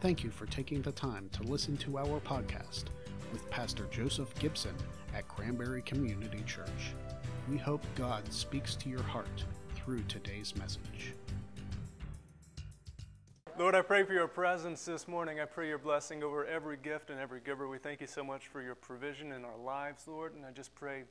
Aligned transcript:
Thank 0.00 0.22
you 0.22 0.30
for 0.30 0.46
taking 0.46 0.80
the 0.80 0.92
time 0.92 1.28
to 1.32 1.42
listen 1.42 1.76
to 1.78 1.98
our 1.98 2.20
podcast 2.20 2.84
with 3.32 3.50
Pastor 3.50 3.84
Joseph 3.90 4.32
Gibson 4.38 4.74
at 5.12 5.26
Cranberry 5.26 5.82
Community 5.82 6.44
Church. 6.46 6.94
We 7.50 7.56
hope 7.56 7.84
God 7.96 8.32
speaks 8.32 8.76
to 8.76 8.88
your 8.88 9.02
heart 9.02 9.44
through 9.74 10.04
today's 10.04 10.54
message. 10.54 11.14
Lord, 13.58 13.74
I 13.74 13.82
pray 13.82 14.04
for 14.04 14.12
your 14.12 14.28
presence 14.28 14.84
this 14.84 15.08
morning. 15.08 15.40
I 15.40 15.46
pray 15.46 15.66
your 15.66 15.78
blessing 15.78 16.22
over 16.22 16.46
every 16.46 16.76
gift 16.76 17.10
and 17.10 17.18
every 17.18 17.40
giver. 17.40 17.66
We 17.66 17.78
thank 17.78 18.00
you 18.00 18.06
so 18.06 18.22
much 18.22 18.46
for 18.46 18.62
your 18.62 18.76
provision 18.76 19.32
in 19.32 19.44
our 19.44 19.58
lives, 19.58 20.04
Lord, 20.06 20.32
and 20.36 20.46
I 20.46 20.52
just 20.52 20.72
pray 20.76 21.02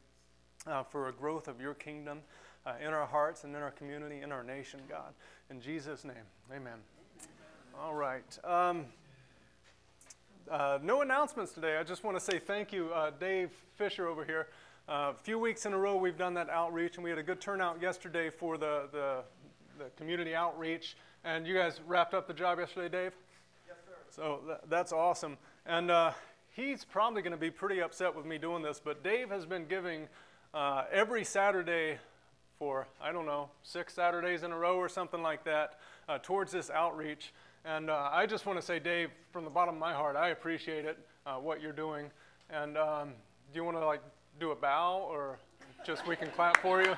uh, 0.66 0.84
for 0.84 1.10
a 1.10 1.12
growth 1.12 1.50
of 1.50 1.60
your 1.60 1.74
kingdom 1.74 2.22
uh, 2.66 2.76
in 2.80 2.94
our 2.94 3.06
hearts 3.06 3.44
and 3.44 3.54
in 3.54 3.62
our 3.62 3.72
community, 3.72 4.22
in 4.22 4.32
our 4.32 4.46
nation, 4.46 4.80
God. 4.88 5.14
In 5.50 5.60
Jesus' 5.60 6.06
name, 6.06 6.16
amen. 6.50 6.80
All 7.80 7.94
right. 7.94 8.40
Um, 8.44 8.86
uh, 10.50 10.80
no 10.82 11.04
announcements 11.04 11.52
today. 11.52 11.78
I 11.78 11.84
just 11.84 12.04
want 12.04 12.18
to 12.18 12.24
say 12.24 12.40
thank 12.40 12.74
you, 12.74 12.90
uh, 12.92 13.12
Dave 13.20 13.52
Fisher 13.76 14.08
over 14.08 14.26
here. 14.26 14.48
Uh, 14.90 15.14
a 15.16 15.22
few 15.22 15.38
weeks 15.38 15.68
in 15.68 15.74
a 15.74 15.78
row, 15.78 15.96
we've 15.96 16.18
done 16.18 16.34
that 16.34 16.50
outreach, 16.50 16.96
and 16.96 17.04
we 17.04 17.12
had 17.12 17.20
a 17.20 17.24
good 17.24 17.40
turnout 17.40 17.80
yesterday 17.80 18.32
for 18.32 18.58
the, 18.58 18.90
the, 18.92 19.18
the 19.78 19.92
community 19.96 20.34
outreach. 20.34 20.98
And 21.24 21.46
you 21.46 21.54
guys 21.54 21.80
wrapped 21.86 22.16
up 22.16 22.28
the 22.28 22.34
job 22.34 22.58
yesterday, 22.58 22.90
Dave? 22.90 23.12
Yes, 23.68 23.78
sir. 23.86 23.94
So 24.10 24.40
th- 24.48 24.60
that's 24.70 24.92
awesome. 24.92 25.38
And 25.68 25.92
uh, 25.92 26.14
he's 26.56 26.84
probably 26.84 27.22
going 27.22 27.32
to 27.32 27.38
be 27.38 27.52
pretty 27.52 27.80
upset 27.84 28.16
with 28.16 28.26
me 28.26 28.40
doing 28.40 28.64
this, 28.64 28.82
but 28.84 29.04
Dave 29.04 29.30
has 29.30 29.46
been 29.46 29.68
giving 29.68 30.08
uh, 30.52 30.86
every 30.92 31.24
Saturday 31.24 32.00
for, 32.58 32.88
I 33.00 33.12
don't 33.12 33.28
know, 33.28 33.50
six 33.62 33.94
Saturdays 33.94 34.42
in 34.42 34.52
a 34.52 34.58
row 34.58 34.78
or 34.78 34.90
something 34.90 35.22
like 35.22 35.44
that 35.44 35.78
uh, 36.10 36.18
towards 36.18 36.52
this 36.52 36.72
outreach. 36.72 37.34
And 37.68 37.90
uh, 37.90 38.10
I 38.14 38.26
just 38.26 38.46
want 38.46 38.58
to 38.58 38.66
say, 38.66 38.80
Dave, 38.80 39.10
from 39.34 39.44
the 39.44 39.50
bottom 39.50 39.76
of 39.76 39.80
my 39.82 39.92
heart, 39.92 40.16
I 40.16 40.30
appreciate 40.30 40.86
it, 40.86 40.98
uh, 41.26 41.34
what 41.36 41.62
you're 41.62 41.74
doing. 41.74 42.10
And 42.50 42.78
um, 42.78 43.10
do 43.52 43.58
you 43.58 43.66
want 43.66 43.76
to 43.76 43.86
like 43.86 44.02
do 44.40 44.52
a 44.52 44.56
bow 44.56 45.06
or 45.12 45.38
just 45.86 46.08
we 46.08 46.16
can 46.16 46.30
clap 46.30 46.62
for 46.62 46.82
you? 46.82 46.92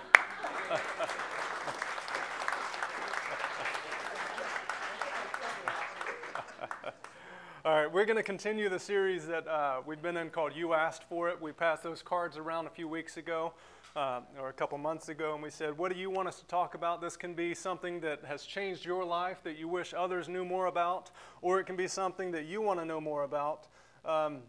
All 7.66 7.74
right, 7.74 7.92
we're 7.92 8.06
going 8.06 8.18
to 8.18 8.24
continue 8.24 8.70
the 8.70 8.78
series 8.78 9.26
that 9.26 9.48
uh, 9.48 9.82
we've 9.88 10.04
been 10.04 10.18
in 10.18 10.30
called 10.30 10.56
You 10.56 10.76
Asked 10.76 11.04
For 11.10 11.30
It. 11.30 11.42
We 11.42 11.52
passed 11.52 11.82
those 11.82 12.04
cards 12.04 12.38
around 12.38 12.68
a 12.68 12.70
few 12.70 12.88
weeks 12.88 13.18
ago 13.18 13.54
uh, 13.96 14.22
or 14.40 14.50
a 14.50 14.54
couple 14.54 14.78
months 14.78 15.10
ago, 15.10 15.34
and 15.34 15.44
we 15.44 15.50
said, 15.50 15.78
What 15.78 15.92
do 15.92 16.00
you 16.00 16.10
want 16.10 16.28
us 16.28 16.40
to 16.40 16.46
talk 16.46 16.76
about? 16.76 17.02
This 17.02 17.18
can 17.18 17.34
be 17.34 17.54
something 17.54 18.00
that 18.02 18.24
has 18.26 18.44
changed 18.44 18.86
your 18.86 19.04
life 19.04 19.44
that 19.44 19.58
you 19.58 19.68
wish 19.68 19.94
others 19.94 20.30
knew 20.30 20.46
more 20.46 20.68
about, 20.68 21.12
or 21.42 21.60
it 21.60 21.66
can 21.66 21.76
be 21.76 21.88
something 21.88 22.32
that 22.32 22.46
you 22.46 22.62
want 22.62 22.80
to 22.80 22.86
know 22.86 23.02
more 23.02 23.24
about. 23.24 23.68
Um, 24.06 24.40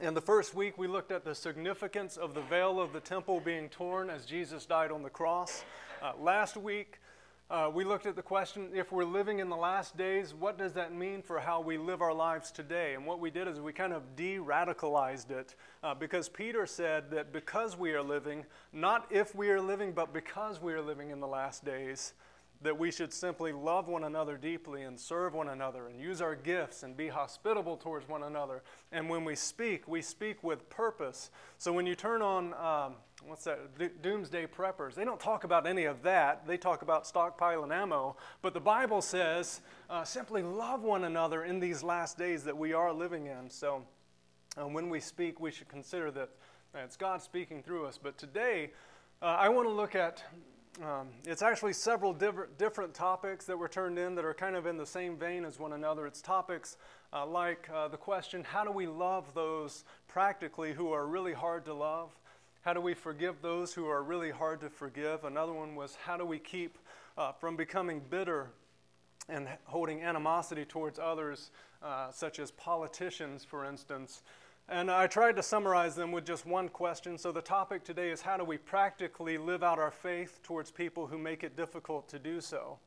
in 0.00 0.14
the 0.14 0.20
first 0.20 0.54
week, 0.54 0.78
we 0.78 0.86
looked 0.86 1.10
at 1.10 1.24
the 1.24 1.34
significance 1.34 2.16
of 2.16 2.34
the 2.34 2.42
veil 2.42 2.80
of 2.80 2.92
the 2.92 3.00
temple 3.00 3.40
being 3.40 3.68
torn 3.68 4.10
as 4.10 4.24
Jesus 4.24 4.64
died 4.64 4.92
on 4.92 5.02
the 5.02 5.10
cross. 5.10 5.64
Uh, 6.00 6.12
last 6.20 6.56
week, 6.56 7.00
uh, 7.50 7.70
we 7.72 7.82
looked 7.82 8.04
at 8.04 8.14
the 8.14 8.22
question 8.22 8.68
if 8.74 8.92
we're 8.92 9.04
living 9.04 9.38
in 9.38 9.48
the 9.48 9.56
last 9.56 9.96
days, 9.96 10.34
what 10.34 10.58
does 10.58 10.74
that 10.74 10.92
mean 10.92 11.22
for 11.22 11.40
how 11.40 11.62
we 11.62 11.78
live 11.78 12.02
our 12.02 12.12
lives 12.12 12.50
today? 12.50 12.94
And 12.94 13.06
what 13.06 13.20
we 13.20 13.30
did 13.30 13.48
is 13.48 13.58
we 13.58 13.72
kind 13.72 13.94
of 13.94 14.16
de 14.16 14.36
radicalized 14.36 15.30
it 15.30 15.54
uh, 15.82 15.94
because 15.94 16.28
Peter 16.28 16.66
said 16.66 17.10
that 17.10 17.32
because 17.32 17.74
we 17.74 17.92
are 17.92 18.02
living, 18.02 18.44
not 18.74 19.06
if 19.10 19.34
we 19.34 19.48
are 19.48 19.62
living, 19.62 19.92
but 19.92 20.12
because 20.12 20.60
we 20.60 20.74
are 20.74 20.82
living 20.82 21.08
in 21.08 21.20
the 21.20 21.26
last 21.26 21.64
days, 21.64 22.12
that 22.60 22.78
we 22.78 22.90
should 22.90 23.12
simply 23.12 23.52
love 23.52 23.88
one 23.88 24.04
another 24.04 24.36
deeply 24.36 24.82
and 24.82 24.98
serve 24.98 25.32
one 25.32 25.48
another 25.48 25.86
and 25.86 25.98
use 25.98 26.20
our 26.20 26.34
gifts 26.34 26.82
and 26.82 26.96
be 26.96 27.08
hospitable 27.08 27.76
towards 27.76 28.08
one 28.08 28.24
another. 28.24 28.62
And 28.92 29.08
when 29.08 29.24
we 29.24 29.36
speak, 29.36 29.86
we 29.88 30.02
speak 30.02 30.42
with 30.42 30.68
purpose. 30.68 31.30
So 31.56 31.72
when 31.72 31.86
you 31.86 31.94
turn 31.94 32.20
on, 32.20 32.52
um, 32.54 32.94
what's 33.26 33.44
that, 33.44 33.78
Do- 33.78 33.90
Doomsday 34.02 34.46
Preppers, 34.46 34.94
they 34.94 35.04
don't 35.04 35.20
talk 35.20 35.44
about 35.44 35.66
any 35.66 35.84
of 35.84 36.02
that. 36.02 36.46
They 36.46 36.56
talk 36.56 36.82
about 36.82 37.04
stockpiling 37.04 37.74
ammo. 37.74 38.16
But 38.42 38.54
the 38.54 38.60
Bible 38.60 39.02
says 39.02 39.60
uh, 39.90 40.04
simply 40.04 40.42
love 40.42 40.82
one 40.82 41.04
another 41.04 41.44
in 41.44 41.60
these 41.60 41.82
last 41.82 42.18
days 42.18 42.44
that 42.44 42.56
we 42.56 42.72
are 42.72 42.92
living 42.92 43.26
in. 43.26 43.50
So 43.50 43.84
uh, 44.56 44.66
when 44.66 44.88
we 44.88 45.00
speak, 45.00 45.40
we 45.40 45.50
should 45.50 45.68
consider 45.68 46.10
that 46.12 46.30
it's 46.74 46.96
God 46.96 47.22
speaking 47.22 47.62
through 47.62 47.86
us. 47.86 47.98
But 48.00 48.18
today, 48.18 48.70
uh, 49.20 49.26
I 49.26 49.48
want 49.48 49.66
to 49.66 49.72
look 49.72 49.94
at 49.94 50.22
um, 50.82 51.08
it's 51.26 51.42
actually 51.42 51.72
several 51.72 52.12
different, 52.12 52.56
different 52.56 52.94
topics 52.94 53.44
that 53.46 53.56
were 53.56 53.66
turned 53.66 53.98
in 53.98 54.14
that 54.14 54.24
are 54.24 54.34
kind 54.34 54.54
of 54.54 54.66
in 54.66 54.76
the 54.76 54.86
same 54.86 55.16
vein 55.16 55.44
as 55.44 55.58
one 55.58 55.72
another. 55.72 56.06
It's 56.06 56.22
topics 56.22 56.76
uh, 57.12 57.26
like 57.26 57.68
uh, 57.74 57.88
the 57.88 57.96
question 57.96 58.44
how 58.44 58.64
do 58.64 58.70
we 58.70 58.86
love 58.86 59.34
those 59.34 59.84
practically 60.06 60.72
who 60.72 60.92
are 60.92 61.06
really 61.06 61.32
hard 61.32 61.64
to 61.64 61.74
love? 61.74 62.16
How 62.68 62.74
do 62.74 62.82
we 62.82 62.92
forgive 62.92 63.40
those 63.40 63.72
who 63.72 63.88
are 63.88 64.02
really 64.02 64.30
hard 64.30 64.60
to 64.60 64.68
forgive? 64.68 65.24
Another 65.24 65.54
one 65.54 65.74
was 65.74 65.96
how 66.04 66.18
do 66.18 66.26
we 66.26 66.38
keep 66.38 66.76
uh, 67.16 67.32
from 67.32 67.56
becoming 67.56 68.02
bitter 68.10 68.50
and 69.26 69.48
holding 69.64 70.02
animosity 70.02 70.66
towards 70.66 70.98
others, 70.98 71.50
uh, 71.82 72.10
such 72.10 72.38
as 72.38 72.50
politicians, 72.50 73.42
for 73.42 73.64
instance? 73.64 74.22
And 74.68 74.90
I 74.90 75.06
tried 75.06 75.36
to 75.36 75.42
summarize 75.42 75.96
them 75.96 76.12
with 76.12 76.26
just 76.26 76.44
one 76.44 76.68
question. 76.68 77.16
So 77.16 77.32
the 77.32 77.40
topic 77.40 77.84
today 77.84 78.10
is 78.10 78.20
how 78.20 78.36
do 78.36 78.44
we 78.44 78.58
practically 78.58 79.38
live 79.38 79.62
out 79.62 79.78
our 79.78 79.90
faith 79.90 80.40
towards 80.42 80.70
people 80.70 81.06
who 81.06 81.16
make 81.16 81.42
it 81.42 81.56
difficult 81.56 82.06
to 82.10 82.18
do 82.18 82.38
so? 82.38 82.78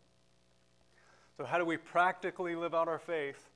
So, 1.38 1.46
how 1.46 1.58
do 1.58 1.66
we 1.66 1.78
practically 1.78 2.56
live 2.56 2.76
out 2.76 2.88
our 2.88 3.00
faith 3.00 3.50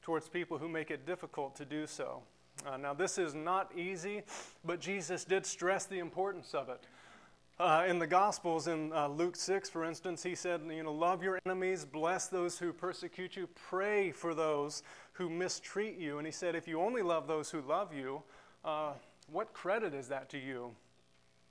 towards 0.00 0.30
people 0.30 0.56
who 0.56 0.68
make 0.70 0.90
it 0.90 1.04
difficult 1.04 1.54
to 1.56 1.66
do 1.66 1.86
so? 1.86 2.22
Uh, 2.66 2.76
now, 2.76 2.92
this 2.92 3.18
is 3.18 3.34
not 3.34 3.70
easy, 3.76 4.22
but 4.64 4.80
Jesus 4.80 5.24
did 5.24 5.46
stress 5.46 5.86
the 5.86 5.98
importance 5.98 6.54
of 6.54 6.68
it. 6.68 6.80
Uh, 7.60 7.84
in 7.88 7.98
the 7.98 8.06
Gospels, 8.06 8.68
in 8.68 8.92
uh, 8.92 9.08
Luke 9.08 9.34
6, 9.34 9.68
for 9.68 9.84
instance, 9.84 10.22
he 10.22 10.34
said, 10.34 10.60
You 10.68 10.84
know, 10.84 10.92
love 10.92 11.22
your 11.22 11.40
enemies, 11.44 11.84
bless 11.84 12.28
those 12.28 12.58
who 12.58 12.72
persecute 12.72 13.36
you, 13.36 13.48
pray 13.68 14.12
for 14.12 14.32
those 14.32 14.84
who 15.14 15.28
mistreat 15.28 15.98
you. 15.98 16.18
And 16.18 16.26
he 16.26 16.32
said, 16.32 16.54
If 16.54 16.68
you 16.68 16.80
only 16.80 17.02
love 17.02 17.26
those 17.26 17.50
who 17.50 17.60
love 17.62 17.92
you, 17.92 18.22
uh, 18.64 18.92
what 19.30 19.52
credit 19.52 19.92
is 19.92 20.06
that 20.08 20.28
to 20.30 20.38
you? 20.38 20.70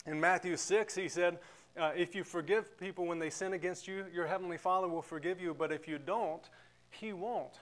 In 0.05 0.19
Matthew 0.19 0.55
6, 0.55 0.95
he 0.95 1.09
said, 1.09 1.39
uh, 1.77 1.91
If 1.95 2.15
you 2.15 2.23
forgive 2.23 2.77
people 2.79 3.05
when 3.05 3.19
they 3.19 3.29
sin 3.29 3.51
against 3.51 3.85
you, 3.85 4.05
your 4.13 4.27
heavenly 4.27 4.57
Father 4.57 4.87
will 4.87 5.01
forgive 5.01 5.41
you, 5.41 5.53
but 5.53 5.73
if 5.73 5.89
you 5.89 5.97
don't, 5.97 6.49
he 6.89 7.11
won't. 7.11 7.59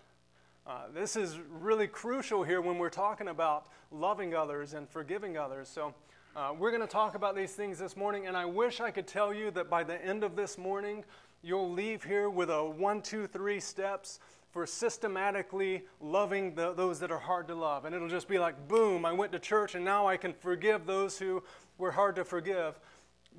Uh, 0.68 0.86
this 0.96 1.16
is 1.16 1.38
really 1.62 1.86
crucial 1.86 2.42
here 2.42 2.59
when 2.59 2.80
we're 2.80 2.90
talking 2.90 3.28
about 3.28 3.68
loving 3.92 4.34
others 4.34 4.74
and 4.74 4.90
forgiving 4.90 5.38
others. 5.38 5.70
So, 5.70 5.94
uh, 6.36 6.56
we're 6.58 6.72
going 6.72 6.81
to 6.81 6.88
talk 6.88 7.14
about 7.14 7.36
these 7.36 7.52
things 7.52 7.78
this 7.78 7.96
morning, 7.96 8.26
and 8.26 8.36
I 8.36 8.46
wish 8.46 8.81
I 8.81 8.90
could 8.90 9.06
tell 9.06 9.31
you 9.31 9.52
that 9.52 9.70
by 9.70 9.84
the 9.84 10.04
end 10.04 10.24
of 10.24 10.36
this 10.36 10.58
morning, 10.58 11.04
you'll 11.44 11.72
leave 11.72 12.04
here 12.04 12.31
with 12.31 12.50
a 12.50 12.66
one, 12.66 13.04
two, 13.04 13.28
three 13.28 13.59
steps 13.59 14.20
for 14.52 14.66
systematically 14.66 15.84
loving 16.02 16.56
the, 16.56 16.74
those 16.74 17.00
that 17.00 17.12
are 17.12 17.20
hard 17.20 17.48
to 17.50 17.54
love. 17.54 17.86
And 17.86 17.94
it'll 17.94 18.09
just 18.09 18.28
be 18.28 18.40
like, 18.40 18.68
boom, 18.68 19.06
I 19.06 19.14
went 19.14 19.31
to 19.34 19.40
church, 19.40 19.75
and 19.75 19.86
now 19.86 20.08
I 20.08 20.18
can 20.18 20.34
forgive 20.34 20.88
those 20.88 21.20
who 21.20 21.44
were 21.78 21.92
hard 21.92 22.16
to 22.16 22.25
forgive. 22.25 22.80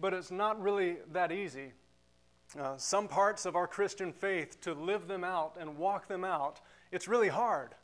But 0.00 0.14
it's 0.14 0.30
not 0.30 0.62
really 0.62 0.98
that 1.10 1.32
easy. 1.32 1.72
Uh, 2.56 2.76
some 2.76 3.08
parts 3.08 3.46
of 3.46 3.56
our 3.56 3.66
Christian 3.66 4.12
faith, 4.12 4.60
to 4.60 4.74
live 4.74 5.08
them 5.08 5.24
out 5.24 5.56
and 5.58 5.76
walk 5.76 6.06
them 6.06 6.22
out, 6.22 6.60
it's 6.92 7.08
really 7.08 7.28
hard. 7.28 7.74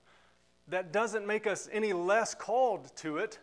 That 0.69 0.93
doesn't 0.93 1.27
make 1.27 1.47
us 1.47 1.69
any 1.73 1.93
less 1.93 2.35
called 2.35 2.95
to 2.97 3.19
it. 3.19 3.39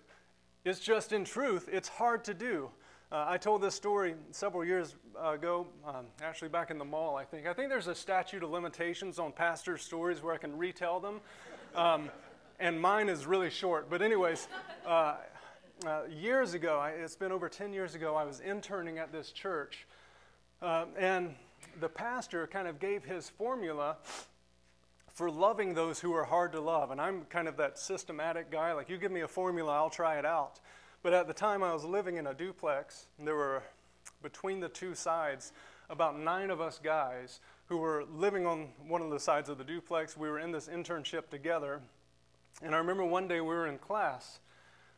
It's 0.65 0.79
just 0.79 1.13
in 1.13 1.25
truth, 1.25 1.69
it's 1.71 1.87
hard 1.87 2.23
to 2.25 2.33
do. 2.33 2.69
Uh, 3.11 3.25
I 3.27 3.37
told 3.37 3.63
this 3.63 3.73
story 3.73 4.13
several 4.29 4.63
years 4.63 4.95
ago, 5.19 5.65
um, 5.87 6.05
actually 6.21 6.49
back 6.49 6.69
in 6.69 6.77
the 6.77 6.85
mall, 6.85 7.15
I 7.15 7.25
think. 7.25 7.47
I 7.47 7.53
think 7.53 7.69
there's 7.69 7.87
a 7.87 7.95
statute 7.95 8.43
of 8.43 8.51
limitations 8.51 9.17
on 9.17 9.31
pastor 9.31 9.77
stories 9.77 10.21
where 10.21 10.33
I 10.33 10.37
can 10.37 10.55
retell 10.55 10.99
them. 10.99 11.19
Um, 11.73 12.11
and 12.59 12.79
mine 12.79 13.09
is 13.09 13.25
really 13.25 13.49
short. 13.49 13.89
But, 13.89 14.03
anyways, 14.03 14.47
uh, 14.85 15.15
uh, 15.87 16.01
years 16.09 16.53
ago, 16.53 16.77
I, 16.77 16.89
it's 16.89 17.15
been 17.15 17.31
over 17.31 17.49
10 17.49 17.73
years 17.73 17.95
ago, 17.95 18.15
I 18.15 18.25
was 18.25 18.41
interning 18.41 18.99
at 18.99 19.11
this 19.11 19.31
church. 19.31 19.87
Uh, 20.61 20.85
and 20.97 21.33
the 21.79 21.89
pastor 21.89 22.45
kind 22.47 22.67
of 22.67 22.79
gave 22.79 23.05
his 23.05 23.29
formula 23.29 23.97
for 25.19 25.29
loving 25.29 25.73
those 25.73 25.99
who 25.99 26.13
are 26.13 26.23
hard 26.23 26.53
to 26.53 26.61
love. 26.61 26.91
And 26.91 27.01
I'm 27.01 27.25
kind 27.25 27.49
of 27.49 27.57
that 27.57 27.77
systematic 27.77 28.49
guy. 28.49 28.71
Like, 28.71 28.89
you 28.89 28.97
give 28.97 29.11
me 29.11 29.19
a 29.19 29.27
formula, 29.27 29.73
I'll 29.73 29.89
try 29.89 30.17
it 30.17 30.25
out. 30.25 30.61
But 31.03 31.11
at 31.11 31.27
the 31.27 31.33
time, 31.33 31.61
I 31.61 31.73
was 31.73 31.83
living 31.83 32.15
in 32.15 32.27
a 32.27 32.33
duplex. 32.33 33.07
And 33.17 33.27
there 33.27 33.35
were, 33.35 33.61
between 34.23 34.61
the 34.61 34.69
two 34.69 34.95
sides, 34.95 35.51
about 35.89 36.17
nine 36.17 36.49
of 36.49 36.61
us 36.61 36.79
guys 36.81 37.41
who 37.65 37.79
were 37.79 38.05
living 38.09 38.45
on 38.45 38.69
one 38.87 39.01
of 39.01 39.09
the 39.09 39.19
sides 39.19 39.49
of 39.49 39.57
the 39.57 39.63
duplex. 39.65 40.15
We 40.15 40.29
were 40.29 40.39
in 40.39 40.53
this 40.53 40.69
internship 40.69 41.27
together. 41.27 41.81
And 42.63 42.73
I 42.73 42.77
remember 42.77 43.03
one 43.03 43.27
day 43.27 43.41
we 43.41 43.47
were 43.47 43.67
in 43.67 43.77
class, 43.77 44.39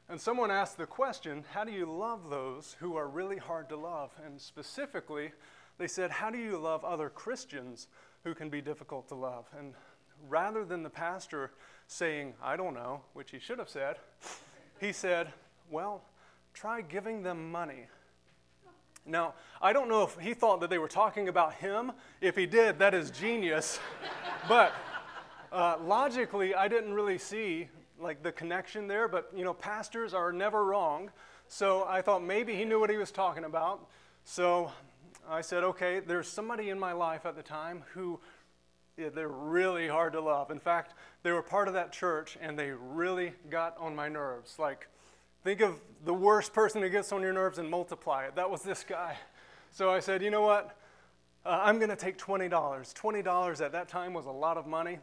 and 0.08 0.22
someone 0.22 0.52
asked 0.52 0.78
the 0.78 0.86
question 0.86 1.46
How 1.52 1.64
do 1.64 1.72
you 1.72 1.92
love 1.92 2.30
those 2.30 2.76
who 2.80 2.96
are 2.96 3.08
really 3.08 3.38
hard 3.38 3.70
to 3.70 3.76
love? 3.76 4.12
And 4.24 4.40
specifically, 4.40 5.32
they 5.80 5.88
said, 5.88 6.12
How 6.12 6.30
do 6.30 6.38
you 6.38 6.60
love 6.60 6.86
other 6.86 7.10
Christians 7.10 7.88
who 8.24 8.36
can 8.36 8.52
be 8.52 8.62
difficult 8.62 9.08
to 9.08 9.16
love? 9.16 9.50
And 9.58 9.74
rather 10.30 10.66
than 10.66 10.84
the 10.84 10.90
pastor 10.90 11.52
saying, 11.88 12.34
I 12.42 12.56
don't 12.56 12.74
know, 12.74 13.02
which 13.14 13.32
he 13.32 13.40
should 13.40 13.60
have 13.60 13.70
said, 13.70 13.98
he 14.80 14.92
said, 14.92 15.28
Well, 15.70 16.04
try 16.54 16.82
giving 16.82 17.24
them 17.24 17.52
money. 17.52 17.88
Now, 19.06 19.34
I 19.62 19.74
don't 19.74 19.90
know 19.90 20.04
if 20.04 20.18
he 20.20 20.34
thought 20.34 20.62
that 20.62 20.70
they 20.70 20.78
were 20.78 20.88
talking 20.88 21.28
about 21.28 21.56
him. 21.56 21.92
If 22.22 22.36
he 22.36 22.46
did, 22.46 22.78
that 22.80 22.94
is 22.94 23.10
genius. 23.10 23.80
but 24.48 24.74
uh, 25.52 25.78
logically, 25.84 26.54
I 26.54 26.68
didn't 26.68 26.94
really 26.94 27.18
see 27.18 27.68
like 28.00 28.24
the 28.24 28.32
connection 28.32 28.88
there. 28.88 29.08
But 29.08 29.32
you 29.36 29.44
know, 29.44 29.54
pastors 29.54 30.14
are 30.14 30.32
never 30.32 30.64
wrong, 30.66 31.10
so 31.48 31.86
I 31.88 32.02
thought 32.02 32.24
maybe 32.24 32.56
he 32.56 32.64
knew 32.64 32.80
what 32.80 32.90
he 32.90 32.98
was 32.98 33.12
talking 33.12 33.44
about. 33.44 33.88
So 34.24 34.72
I 35.30 35.42
said, 35.42 35.64
okay, 35.64 36.00
there's 36.00 36.28
somebody 36.28 36.70
in 36.70 36.80
my 36.80 36.94
life 36.94 37.26
at 37.26 37.36
the 37.36 37.44
time 37.44 37.84
who 37.94 38.20
they're 39.10 39.28
really 39.28 39.88
hard 39.88 40.14
to 40.14 40.22
love. 40.22 40.52
In 40.52 40.60
fact, 40.60 40.94
they 41.24 41.32
were 41.32 41.42
part 41.42 41.68
of 41.68 41.74
that 41.76 41.92
church, 41.92 42.38
and 42.42 42.58
they 42.58 42.72
really 42.72 43.34
got 43.50 43.78
on 43.78 43.96
my 43.96 44.08
nerves. 44.08 44.58
Like 44.58 44.88
Think 45.44 45.62
of 45.62 45.80
the 46.06 46.14
worst 46.14 46.54
person 46.54 46.84
who 46.84 46.90
gets 46.90 47.12
on 47.12 47.22
your 47.22 47.34
nerves 47.34 47.58
and 47.58 47.68
multiply 47.68 48.26
it. 48.26 48.36
That 48.36 48.50
was 48.50 48.62
this 48.62 48.84
guy. 48.84 49.18
So 49.72 49.90
I 49.90 50.00
said, 50.00 50.22
you 50.22 50.30
know 50.30 50.42
what? 50.42 50.78
Uh, 51.44 51.60
I'm 51.64 51.78
going 51.80 51.90
to 51.90 51.96
take 51.96 52.20
$20. 52.20 52.50
$20 52.50 53.62
at 53.62 53.72
that 53.72 53.88
time 53.88 54.14
was 54.14 54.28
a 54.28 54.32
lot 54.32 54.58
of 54.58 54.68
money. 54.68 55.00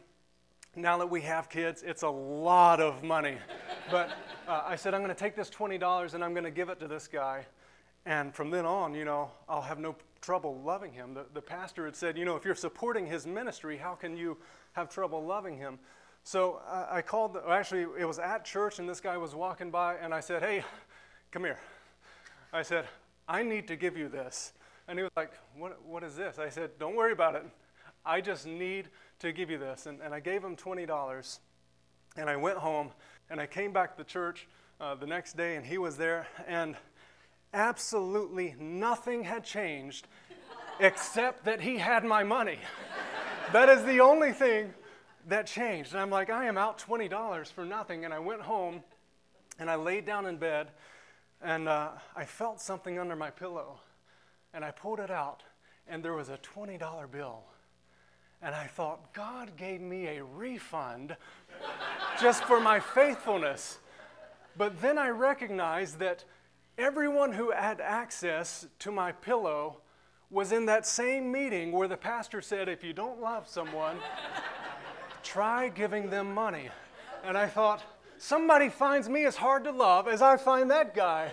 Now 0.77 0.97
that 0.99 1.09
we 1.09 1.21
have 1.21 1.49
kids, 1.49 1.83
it's 1.85 2.03
a 2.03 2.09
lot 2.09 2.79
of 2.79 3.03
money. 3.03 3.37
but 3.91 4.11
uh, 4.47 4.63
I 4.65 4.77
said, 4.77 4.93
I'm 4.93 5.01
going 5.01 5.13
to 5.13 5.19
take 5.19 5.35
this 5.35 5.49
$20 5.49 6.13
and 6.13 6.23
I'm 6.23 6.31
going 6.31 6.45
to 6.45 6.51
give 6.51 6.69
it 6.69 6.79
to 6.79 6.87
this 6.87 7.07
guy. 7.07 7.45
And 8.05 8.33
from 8.33 8.49
then 8.49 8.65
on, 8.65 8.93
you 8.93 9.03
know, 9.03 9.31
I'll 9.49 9.61
have 9.61 9.79
no 9.79 9.93
trouble 10.21 10.61
loving 10.61 10.91
him. 10.91 11.13
The, 11.13 11.25
the 11.33 11.41
pastor 11.41 11.85
had 11.85 11.95
said, 11.95 12.17
you 12.17 12.25
know, 12.25 12.35
if 12.35 12.45
you're 12.45 12.55
supporting 12.55 13.05
his 13.05 13.25
ministry, 13.25 13.77
how 13.77 13.95
can 13.95 14.17
you 14.17 14.37
have 14.73 14.89
trouble 14.89 15.23
loving 15.25 15.57
him? 15.57 15.79
So 16.23 16.61
I, 16.67 16.97
I 16.97 17.01
called, 17.01 17.33
the, 17.33 17.47
actually, 17.49 17.85
it 17.97 18.05
was 18.05 18.19
at 18.19 18.45
church, 18.45 18.79
and 18.79 18.87
this 18.87 18.99
guy 18.99 19.17
was 19.17 19.33
walking 19.33 19.71
by, 19.71 19.95
and 19.95 20.13
I 20.13 20.19
said, 20.19 20.41
Hey, 20.41 20.63
come 21.31 21.43
here. 21.43 21.59
I 22.51 22.61
said, 22.61 22.85
I 23.27 23.43
need 23.43 23.67
to 23.67 23.75
give 23.75 23.97
you 23.97 24.09
this. 24.09 24.53
And 24.87 24.97
he 24.97 25.03
was 25.03 25.11
like, 25.15 25.31
What, 25.57 25.83
what 25.85 26.03
is 26.03 26.15
this? 26.15 26.39
I 26.39 26.49
said, 26.49 26.71
Don't 26.79 26.95
worry 26.95 27.13
about 27.13 27.35
it. 27.35 27.45
I 28.05 28.21
just 28.21 28.45
need 28.45 28.89
to 29.19 29.31
give 29.31 29.49
you 29.49 29.57
this. 29.57 29.85
And, 29.85 30.01
and 30.01 30.13
I 30.13 30.19
gave 30.19 30.43
him 30.43 30.55
$20. 30.55 31.39
And 32.15 32.29
I 32.29 32.35
went 32.35 32.57
home, 32.57 32.91
and 33.29 33.39
I 33.39 33.45
came 33.45 33.71
back 33.71 33.95
to 33.97 34.03
church 34.03 34.47
uh, 34.81 34.95
the 34.95 35.05
next 35.05 35.37
day, 35.37 35.55
and 35.55 35.65
he 35.65 35.77
was 35.77 35.97
there, 35.97 36.27
and 36.47 36.75
absolutely 37.53 38.55
nothing 38.59 39.23
had 39.23 39.43
changed 39.43 40.07
except 40.79 41.45
that 41.45 41.61
he 41.61 41.77
had 41.77 42.03
my 42.03 42.23
money. 42.23 42.59
that 43.51 43.69
is 43.69 43.83
the 43.83 43.99
only 43.99 44.31
thing 44.31 44.73
that 45.27 45.47
changed. 45.47 45.91
And 45.91 46.01
I'm 46.01 46.09
like, 46.09 46.29
I 46.29 46.45
am 46.45 46.57
out 46.57 46.79
$20 46.79 47.47
for 47.51 47.65
nothing. 47.65 48.05
And 48.05 48.13
I 48.13 48.19
went 48.19 48.41
home 48.41 48.83
and 49.59 49.69
I 49.69 49.75
laid 49.75 50.05
down 50.05 50.25
in 50.25 50.37
bed 50.37 50.71
and 51.41 51.67
uh, 51.67 51.89
I 52.15 52.25
felt 52.25 52.61
something 52.61 52.99
under 52.99 53.15
my 53.15 53.29
pillow. 53.29 53.79
And 54.53 54.63
I 54.63 54.71
pulled 54.71 54.99
it 54.99 55.11
out 55.11 55.43
and 55.87 56.03
there 56.03 56.13
was 56.13 56.29
a 56.29 56.37
$20 56.37 57.11
bill. 57.11 57.43
And 58.41 58.55
I 58.55 58.67
thought, 58.67 59.13
God 59.13 59.57
gave 59.57 59.81
me 59.81 60.07
a 60.07 60.23
refund 60.23 61.17
just 62.21 62.43
for 62.45 62.61
my 62.61 62.79
faithfulness. 62.79 63.79
But 64.57 64.81
then 64.81 64.97
I 64.97 65.09
recognized 65.09 65.99
that 65.99 66.23
everyone 66.79 67.33
who 67.33 67.51
had 67.51 67.81
access 67.81 68.65
to 68.79 68.89
my 68.89 69.11
pillow 69.11 69.81
was 70.31 70.53
in 70.53 70.65
that 70.67 70.85
same 70.85 71.29
meeting 71.29 71.73
where 71.73 71.89
the 71.89 71.97
pastor 71.97 72.41
said, 72.41 72.69
if 72.69 72.83
you 72.83 72.93
don't 72.93 73.19
love 73.19 73.47
someone, 73.47 73.97
try 75.21 75.67
giving 75.67 76.09
them 76.09 76.33
money. 76.33 76.69
And 77.25 77.37
I 77.37 77.47
thought, 77.47 77.83
somebody 78.17 78.69
finds 78.69 79.09
me 79.09 79.25
as 79.25 79.35
hard 79.35 79.65
to 79.65 79.71
love 79.71 80.07
as 80.07 80.21
I 80.21 80.37
find 80.37 80.71
that 80.71 80.95
guy. 80.95 81.31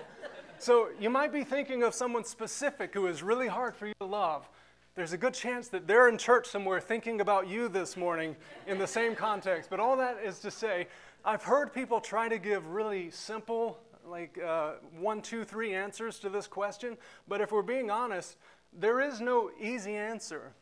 So 0.59 0.89
you 0.99 1.11
might 1.11 1.33
be 1.33 1.45
thinking 1.45 1.85
of 1.85 1.95
someone 1.95 2.25
specific 2.25 2.93
who 2.93 3.07
is 3.07 3.23
really 3.23 3.47
hard 3.47 3.77
for 3.77 3.87
you 3.87 3.95
to 4.01 4.07
love. 4.07 4.49
There's 4.97 5.13
a 5.13 5.19
good 5.19 5.35
chance 5.35 5.69
that 5.69 5.87
they're 5.87 6.09
in 6.09 6.17
church 6.19 6.47
somewhere 6.47 6.81
thinking 6.81 7.21
about 7.21 7.47
you 7.47 7.69
this 7.69 7.97
morning 7.97 8.35
in 8.67 8.79
the 8.79 8.87
same 8.87 9.15
context. 9.15 9.71
But 9.71 9.79
all 9.79 9.97
that 9.99 10.19
is 10.25 10.39
to 10.41 10.51
say, 10.51 10.89
I've 11.23 11.43
heard 11.43 11.75
people 11.75 12.01
try 12.01 12.29
to 12.29 12.39
give 12.39 12.67
really 12.69 13.11
simple, 13.11 13.79
like 14.07 14.39
uh, 14.39 14.75
one, 14.99 15.21
two, 15.21 15.45
three 15.45 15.75
answers 15.75 16.19
to 16.21 16.29
this 16.29 16.47
question. 16.47 16.97
But 17.29 17.41
if 17.41 17.53
we're 17.53 17.63
being 17.63 17.91
honest, 17.91 18.37
there 18.73 19.01
is 19.01 19.21
no 19.21 19.51
easy 19.61 19.95
answer. 19.95 20.53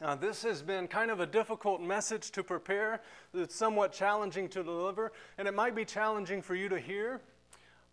Uh, 0.00 0.14
this 0.14 0.42
has 0.42 0.62
been 0.62 0.86
kind 0.86 1.10
of 1.10 1.18
a 1.18 1.26
difficult 1.26 1.80
message 1.80 2.30
to 2.30 2.44
prepare. 2.44 3.00
It's 3.34 3.54
somewhat 3.54 3.92
challenging 3.92 4.48
to 4.50 4.62
deliver, 4.62 5.12
and 5.38 5.48
it 5.48 5.54
might 5.54 5.74
be 5.74 5.84
challenging 5.84 6.40
for 6.40 6.54
you 6.54 6.68
to 6.68 6.78
hear, 6.78 7.20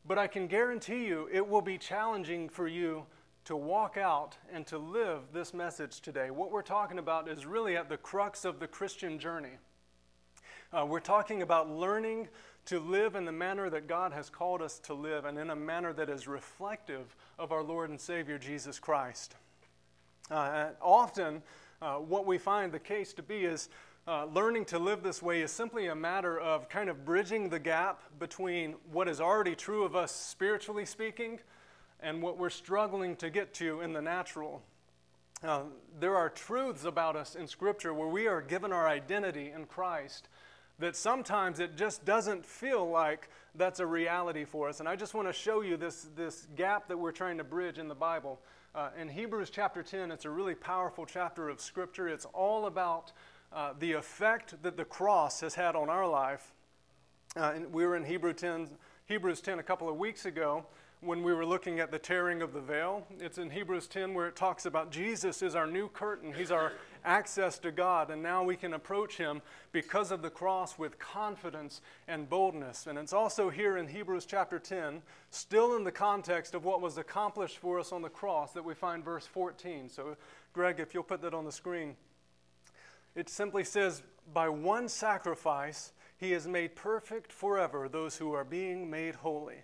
but 0.08 0.20
I 0.20 0.28
can 0.28 0.46
guarantee 0.46 1.06
you 1.06 1.28
it 1.32 1.48
will 1.48 1.64
be 1.64 1.80
challenging 1.80 2.48
for 2.48 2.68
you 2.68 3.06
to 3.46 3.56
walk 3.56 3.98
out 3.98 4.38
and 4.52 4.68
to 4.68 4.78
live 4.78 5.22
this 5.34 5.52
message 5.54 6.02
today. 6.02 6.30
What 6.30 6.52
we're 6.52 6.62
talking 6.62 7.00
about 7.00 7.28
is 7.28 7.46
really 7.46 7.76
at 7.76 7.90
the 7.90 7.98
crux 7.98 8.46
of 8.46 8.60
the 8.60 8.68
Christian 8.68 9.18
journey. 9.18 9.58
Uh, 10.72 10.86
we're 10.86 11.00
talking 11.00 11.42
about 11.42 11.70
learning 11.70 12.28
to 12.66 12.80
live 12.80 13.16
in 13.16 13.26
the 13.26 13.32
manner 13.32 13.70
that 13.70 13.88
God 13.88 14.12
has 14.12 14.30
called 14.30 14.62
us 14.62 14.80
to 14.80 14.94
live 14.94 15.26
and 15.26 15.38
in 15.38 15.52
a 15.52 15.56
manner 15.56 15.94
that 15.94 16.10
is 16.10 16.28
reflective 16.28 17.16
of 17.38 17.52
our 17.52 17.64
Lord 17.64 17.90
and 17.90 18.00
Savior 18.00 18.38
Jesus 18.38 18.80
Christ. 18.80 19.36
Uh, 20.32 20.70
often, 20.82 21.44
uh, 21.82 21.96
what 21.96 22.26
we 22.26 22.38
find 22.38 22.72
the 22.72 22.80
case 22.80 23.14
to 23.14 23.22
be 23.22 23.46
is 23.46 23.70
uh, 24.08 24.26
learning 24.26 24.66
to 24.66 24.80
live 24.80 25.04
this 25.04 25.22
way 25.22 25.42
is 25.42 25.52
simply 25.52 25.88
a 25.88 25.96
matter 25.96 26.40
of 26.40 26.70
kind 26.70 26.90
of 26.90 27.06
bridging 27.06 27.50
the 27.50 27.60
gap 27.60 28.02
between 28.20 28.76
what 28.92 29.08
is 29.08 29.22
already 29.22 29.56
true 29.56 29.84
of 29.84 29.96
us 29.96 30.12
spiritually 30.12 30.86
speaking 30.86 31.40
and 32.00 32.22
what 32.22 32.38
we're 32.38 32.50
struggling 32.50 33.16
to 33.16 33.30
get 33.30 33.54
to 33.54 33.82
in 33.82 33.94
the 33.94 34.02
natural. 34.02 34.62
Uh, 35.44 35.64
there 36.00 36.16
are 36.16 36.30
truths 36.30 36.86
about 36.86 37.16
us 37.16 37.36
in 37.36 37.48
Scripture 37.48 37.94
where 37.94 38.08
we 38.08 38.28
are 38.28 38.42
given 38.42 38.72
our 38.72 38.88
identity 38.88 39.52
in 39.54 39.66
Christ 39.66 40.30
that 40.80 40.96
sometimes 40.96 41.60
it 41.60 41.76
just 41.76 42.06
doesn't 42.06 42.46
feel 42.46 42.90
like 42.90 43.30
that's 43.56 43.80
a 43.80 43.86
reality 43.86 44.44
for 44.44 44.68
us. 44.68 44.80
And 44.80 44.90
I 44.90 44.96
just 44.96 45.14
want 45.14 45.28
to 45.28 45.34
show 45.34 45.62
you 45.62 45.78
this, 45.78 46.08
this 46.16 46.48
gap 46.56 46.88
that 46.90 46.98
we're 46.98 47.12
trying 47.12 47.38
to 47.38 47.44
bridge 47.44 47.80
in 47.80 47.88
the 47.88 47.96
Bible. 47.96 48.40
Uh, 48.74 48.90
in 49.00 49.08
Hebrews 49.08 49.50
chapter 49.50 49.82
10, 49.82 50.12
it's 50.12 50.26
a 50.26 50.30
really 50.30 50.56
powerful 50.56 51.06
chapter 51.06 51.48
of 51.48 51.62
Scripture. 51.62 52.10
It's 52.10 52.26
all 52.34 52.66
about 52.66 53.14
uh, 53.54 53.74
the 53.80 53.94
effect 53.94 54.62
that 54.64 54.76
the 54.76 54.84
cross 54.84 55.40
has 55.40 55.56
had 55.56 55.76
on 55.76 55.90
our 55.90 56.08
life. 56.08 56.54
Uh, 57.38 57.54
and 57.56 57.74
we 57.74 57.86
were 57.86 57.96
in 57.96 58.04
Hebrew 58.04 58.34
10, 58.34 58.70
Hebrews 59.06 59.40
10 59.40 59.60
a 59.60 59.64
couple 59.64 59.88
of 59.88 59.96
weeks 59.96 60.26
ago 60.26 60.66
when 61.06 61.22
we 61.22 61.34
were 61.34 61.46
looking 61.46 61.80
at 61.80 61.92
the 61.92 62.00
tearing 62.00 62.42
of 62.42 62.52
the 62.52 62.60
veil. 62.60 63.06
It's 63.20 63.38
in 63.38 63.52
Hebrews 63.52 63.88
10 63.88 64.16
where 64.16 64.28
it 64.28 64.36
talks 64.36 64.66
about 64.66 64.92
Jesus 64.92 65.44
is 65.44 65.54
our 65.54 65.68
new 65.68 65.88
curtain, 65.88 66.34
He's 66.34 66.50
our 66.50 66.74
access 67.04 67.60
to 67.60 67.72
God, 67.72 68.10
and 68.10 68.24
now 68.24 68.44
we 68.44 68.56
can 68.56 68.74
approach 68.74 69.18
Him 69.18 69.44
because 69.72 70.12
of 70.12 70.24
the 70.24 70.32
cross 70.32 70.80
with 70.80 70.98
confidence 70.98 71.82
and 72.08 72.28
boldness. 72.28 72.88
And 72.88 72.98
it's 72.98 73.14
also 73.14 73.52
here 73.52 73.78
in 73.78 73.88
Hebrews 73.88 74.26
chapter 74.26 74.58
10, 74.58 75.04
still 75.30 75.76
in 75.76 75.84
the 75.84 75.92
context 75.92 76.56
of 76.56 76.66
what 76.66 76.82
was 76.82 76.98
accomplished 76.98 77.60
for 77.60 77.80
us 77.80 77.92
on 77.92 78.02
the 78.02 78.10
cross, 78.10 78.54
that 78.54 78.66
we 78.66 78.74
find 78.74 79.06
verse 79.06 79.28
14. 79.28 79.90
So, 79.90 80.18
Greg, 80.54 80.80
if 80.80 80.96
you'll 80.96 81.04
put 81.04 81.22
that 81.22 81.36
on 81.36 81.46
the 81.46 81.52
screen, 81.52 81.96
it 83.14 83.30
simply 83.30 83.64
says, 83.64 84.02
By 84.34 84.50
one 84.50 84.90
sacrifice, 84.90 85.94
He 86.18 86.32
has 86.32 86.48
made 86.48 86.76
perfect 86.76 87.32
forever 87.32 87.88
those 87.88 88.18
who 88.18 88.34
are 88.34 88.44
being 88.44 88.90
made 88.90 89.14
holy. 89.16 89.58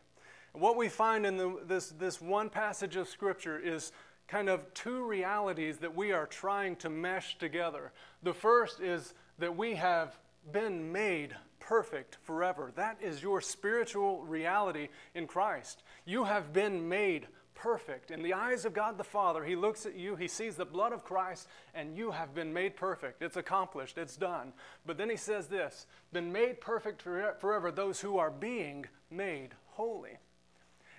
What 0.53 0.75
we 0.75 0.89
find 0.89 1.25
in 1.25 1.37
the, 1.37 1.59
this, 1.65 1.89
this 1.89 2.21
one 2.21 2.49
passage 2.49 2.95
of 2.95 3.07
Scripture 3.07 3.57
is 3.57 3.91
kind 4.27 4.49
of 4.49 4.73
two 4.73 5.05
realities 5.05 5.77
that 5.77 5.95
we 5.95 6.11
are 6.11 6.25
trying 6.25 6.75
to 6.77 6.89
mesh 6.89 7.37
together. 7.37 7.91
The 8.23 8.33
first 8.33 8.79
is 8.79 9.13
that 9.39 9.55
we 9.55 9.75
have 9.75 10.17
been 10.51 10.91
made 10.91 11.35
perfect 11.59 12.17
forever. 12.23 12.71
That 12.75 12.97
is 13.01 13.21
your 13.21 13.39
spiritual 13.41 14.23
reality 14.23 14.89
in 15.15 15.27
Christ. 15.27 15.83
You 16.05 16.25
have 16.25 16.51
been 16.51 16.89
made 16.89 17.27
perfect. 17.55 18.11
In 18.11 18.23
the 18.23 18.33
eyes 18.33 18.65
of 18.65 18.73
God 18.73 18.97
the 18.97 19.03
Father, 19.03 19.43
He 19.43 19.55
looks 19.55 19.85
at 19.85 19.95
you, 19.95 20.15
He 20.15 20.27
sees 20.27 20.55
the 20.55 20.65
blood 20.65 20.93
of 20.93 21.03
Christ, 21.03 21.47
and 21.73 21.95
you 21.95 22.11
have 22.11 22.33
been 22.33 22.51
made 22.51 22.75
perfect. 22.75 23.21
It's 23.21 23.37
accomplished, 23.37 23.97
it's 23.97 24.17
done. 24.17 24.53
But 24.85 24.97
then 24.97 25.09
He 25.09 25.17
says 25.17 25.47
this 25.47 25.85
been 26.11 26.31
made 26.31 26.59
perfect 26.59 27.01
forever 27.01 27.71
those 27.71 28.01
who 28.01 28.17
are 28.17 28.31
being 28.31 28.85
made 29.09 29.49
holy. 29.67 30.17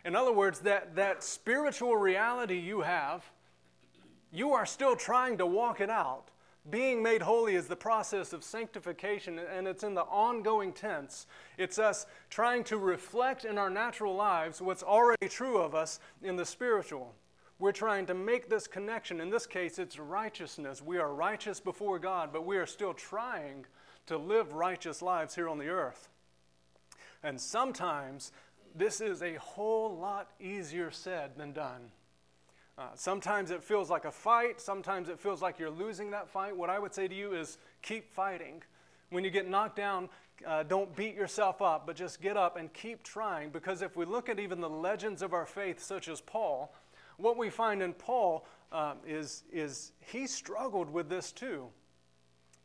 In 0.04 0.16
other 0.16 0.32
words, 0.32 0.60
that, 0.60 0.96
that 0.96 1.22
spiritual 1.22 1.96
reality 1.96 2.58
you 2.58 2.80
have, 2.80 3.24
you 4.32 4.52
are 4.52 4.66
still 4.66 4.96
trying 4.96 5.38
to 5.38 5.46
walk 5.46 5.80
it 5.80 5.90
out. 5.90 6.28
Being 6.70 7.02
made 7.02 7.22
holy 7.22 7.56
is 7.56 7.66
the 7.66 7.76
process 7.76 8.32
of 8.32 8.44
sanctification, 8.44 9.38
and 9.38 9.66
it's 9.66 9.82
in 9.82 9.94
the 9.94 10.02
ongoing 10.02 10.72
tense. 10.72 11.26
It's 11.58 11.78
us 11.78 12.06
trying 12.30 12.62
to 12.64 12.78
reflect 12.78 13.44
in 13.44 13.58
our 13.58 13.70
natural 13.70 14.14
lives 14.14 14.62
what's 14.62 14.82
already 14.82 15.28
true 15.28 15.58
of 15.58 15.74
us 15.74 15.98
in 16.22 16.36
the 16.36 16.46
spiritual. 16.46 17.14
We're 17.58 17.72
trying 17.72 18.06
to 18.06 18.14
make 18.14 18.48
this 18.48 18.66
connection. 18.66 19.20
In 19.20 19.30
this 19.30 19.46
case, 19.46 19.78
it's 19.78 19.98
righteousness. 19.98 20.82
We 20.82 20.98
are 20.98 21.12
righteous 21.12 21.60
before 21.60 21.98
God, 21.98 22.30
but 22.32 22.46
we 22.46 22.56
are 22.56 22.66
still 22.66 22.94
trying 22.94 23.66
to 24.06 24.16
live 24.16 24.52
righteous 24.52 25.02
lives 25.02 25.34
here 25.34 25.48
on 25.48 25.58
the 25.58 25.68
earth. 25.68 26.08
And 27.24 27.40
sometimes 27.40 28.32
this 28.74 29.00
is 29.00 29.22
a 29.22 29.34
whole 29.34 29.96
lot 29.96 30.30
easier 30.40 30.90
said 30.90 31.36
than 31.36 31.52
done. 31.52 31.90
Uh, 32.78 32.88
sometimes 32.94 33.50
it 33.50 33.62
feels 33.62 33.90
like 33.90 34.04
a 34.04 34.10
fight. 34.10 34.60
Sometimes 34.60 35.08
it 35.08 35.20
feels 35.20 35.42
like 35.42 35.58
you're 35.58 35.70
losing 35.70 36.10
that 36.10 36.28
fight. 36.28 36.56
What 36.56 36.70
I 36.70 36.78
would 36.78 36.94
say 36.94 37.06
to 37.06 37.14
you 37.14 37.34
is 37.34 37.58
keep 37.82 38.12
fighting. 38.12 38.62
When 39.10 39.24
you 39.24 39.30
get 39.30 39.48
knocked 39.48 39.76
down, 39.76 40.08
uh, 40.46 40.62
don't 40.62 40.94
beat 40.96 41.14
yourself 41.14 41.60
up, 41.60 41.86
but 41.86 41.96
just 41.96 42.22
get 42.22 42.36
up 42.36 42.56
and 42.56 42.72
keep 42.72 43.02
trying. 43.02 43.50
Because 43.50 43.82
if 43.82 43.94
we 43.94 44.06
look 44.06 44.28
at 44.28 44.40
even 44.40 44.60
the 44.60 44.70
legends 44.70 45.20
of 45.20 45.34
our 45.34 45.46
faith, 45.46 45.82
such 45.82 46.08
as 46.08 46.20
Paul, 46.20 46.74
what 47.18 47.36
we 47.36 47.50
find 47.50 47.82
in 47.82 47.92
Paul 47.92 48.46
uh, 48.72 48.94
is, 49.06 49.44
is 49.52 49.92
he 50.00 50.26
struggled 50.26 50.90
with 50.90 51.10
this 51.10 51.30
too. 51.30 51.66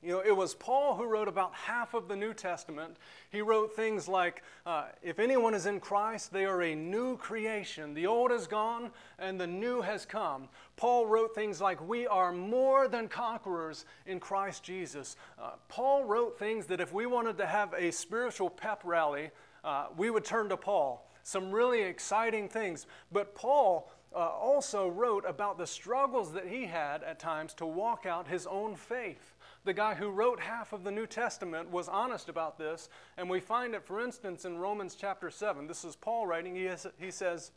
You 0.08 0.14
know, 0.14 0.20
it 0.26 0.34
was 0.34 0.56
Paul 0.56 0.96
who 0.96 1.04
wrote 1.04 1.28
about 1.28 1.54
half 1.54 1.94
of 1.94 2.08
the 2.08 2.16
New 2.16 2.34
Testament. 2.34 2.96
He 3.30 3.42
wrote 3.42 3.76
things 3.76 4.08
like, 4.08 4.42
uh, 4.66 4.86
If 5.04 5.20
anyone 5.20 5.54
is 5.54 5.66
in 5.66 5.82
Christ, 5.82 6.32
they 6.32 6.46
are 6.46 6.62
a 6.62 6.74
new 6.76 7.18
creation. 7.18 7.94
The 7.94 8.08
old 8.08 8.32
is 8.32 8.48
gone 8.48 8.92
and 9.20 9.38
the 9.38 9.48
new 9.48 9.82
has 9.82 10.06
come. 10.06 10.48
Paul 10.78 11.08
wrote 11.08 11.36
things 11.36 11.60
like, 11.60 11.86
We 11.86 12.08
are 12.08 12.32
more 12.32 12.88
than 12.88 13.10
conquerors 13.10 13.84
in 14.06 14.22
Christ 14.22 14.64
Jesus. 14.64 15.18
Uh, 15.38 15.56
Paul 15.68 16.06
wrote 16.06 16.40
things 16.40 16.68
that 16.68 16.80
if 16.80 16.94
we 16.94 17.06
wanted 17.06 17.38
to 17.40 17.46
have 17.46 17.74
a 17.74 17.92
spiritual 17.92 18.50
pep 18.50 18.84
rally, 18.86 19.32
uh, 19.66 19.88
we 19.98 20.10
would 20.10 20.24
turn 20.24 20.48
to 20.48 20.56
Paul. 20.56 21.06
Some 21.24 21.52
really 21.52 21.82
exciting 21.82 22.48
things. 22.48 22.88
But 23.12 23.36
Paul 23.36 23.92
uh, 24.16 24.20
also 24.20 24.88
wrote 24.88 25.26
about 25.28 25.58
the 25.58 25.68
struggles 25.68 26.32
that 26.32 26.48
he 26.48 26.66
had 26.66 27.04
at 27.04 27.20
times 27.20 27.54
to 27.56 27.66
walk 27.66 28.06
out 28.06 28.26
his 28.26 28.48
own 28.48 28.74
faith 28.74 29.34
the 29.68 29.74
guy 29.74 29.94
who 29.94 30.10
wrote 30.10 30.40
half 30.40 30.74
of 30.74 30.84
the 30.84 30.92
New 30.92 31.06
Testament, 31.06 31.70
was 31.70 31.88
honest 31.88 32.30
about 32.30 32.58
this. 32.58 32.90
And 33.18 33.30
we 33.30 33.40
find 33.40 33.76
it, 33.76 33.84
for 33.84 34.02
instance, 34.02 34.46
in 34.46 34.58
Romans 34.58 34.96
chapter 35.00 35.30
7. 35.30 35.68
This 35.68 35.84
is 35.84 35.96
Paul 35.96 36.26
writing. 36.26 36.56
He, 36.56 36.64
has, 36.64 36.88
he 36.98 37.12
says, 37.12 37.52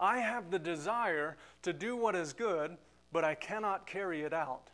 I 0.00 0.18
have 0.18 0.50
the 0.50 0.58
desire 0.58 1.36
to 1.62 1.72
do 1.72 1.96
what 1.96 2.16
is 2.16 2.32
good, 2.32 2.76
but 3.12 3.24
I 3.24 3.34
cannot 3.34 3.86
carry 3.86 4.22
it 4.22 4.32
out. 4.32 4.70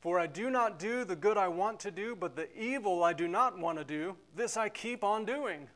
For 0.00 0.18
I 0.18 0.26
do 0.26 0.50
not 0.50 0.78
do 0.78 1.04
the 1.04 1.16
good 1.16 1.38
I 1.38 1.48
want 1.48 1.78
to 1.80 1.90
do, 1.90 2.16
but 2.16 2.34
the 2.34 2.48
evil 2.58 3.04
I 3.04 3.12
do 3.12 3.28
not 3.28 3.58
want 3.58 3.78
to 3.78 3.84
do, 3.84 4.16
this 4.34 4.56
I 4.56 4.68
keep 4.68 5.04
on 5.04 5.24
doing. 5.24 5.68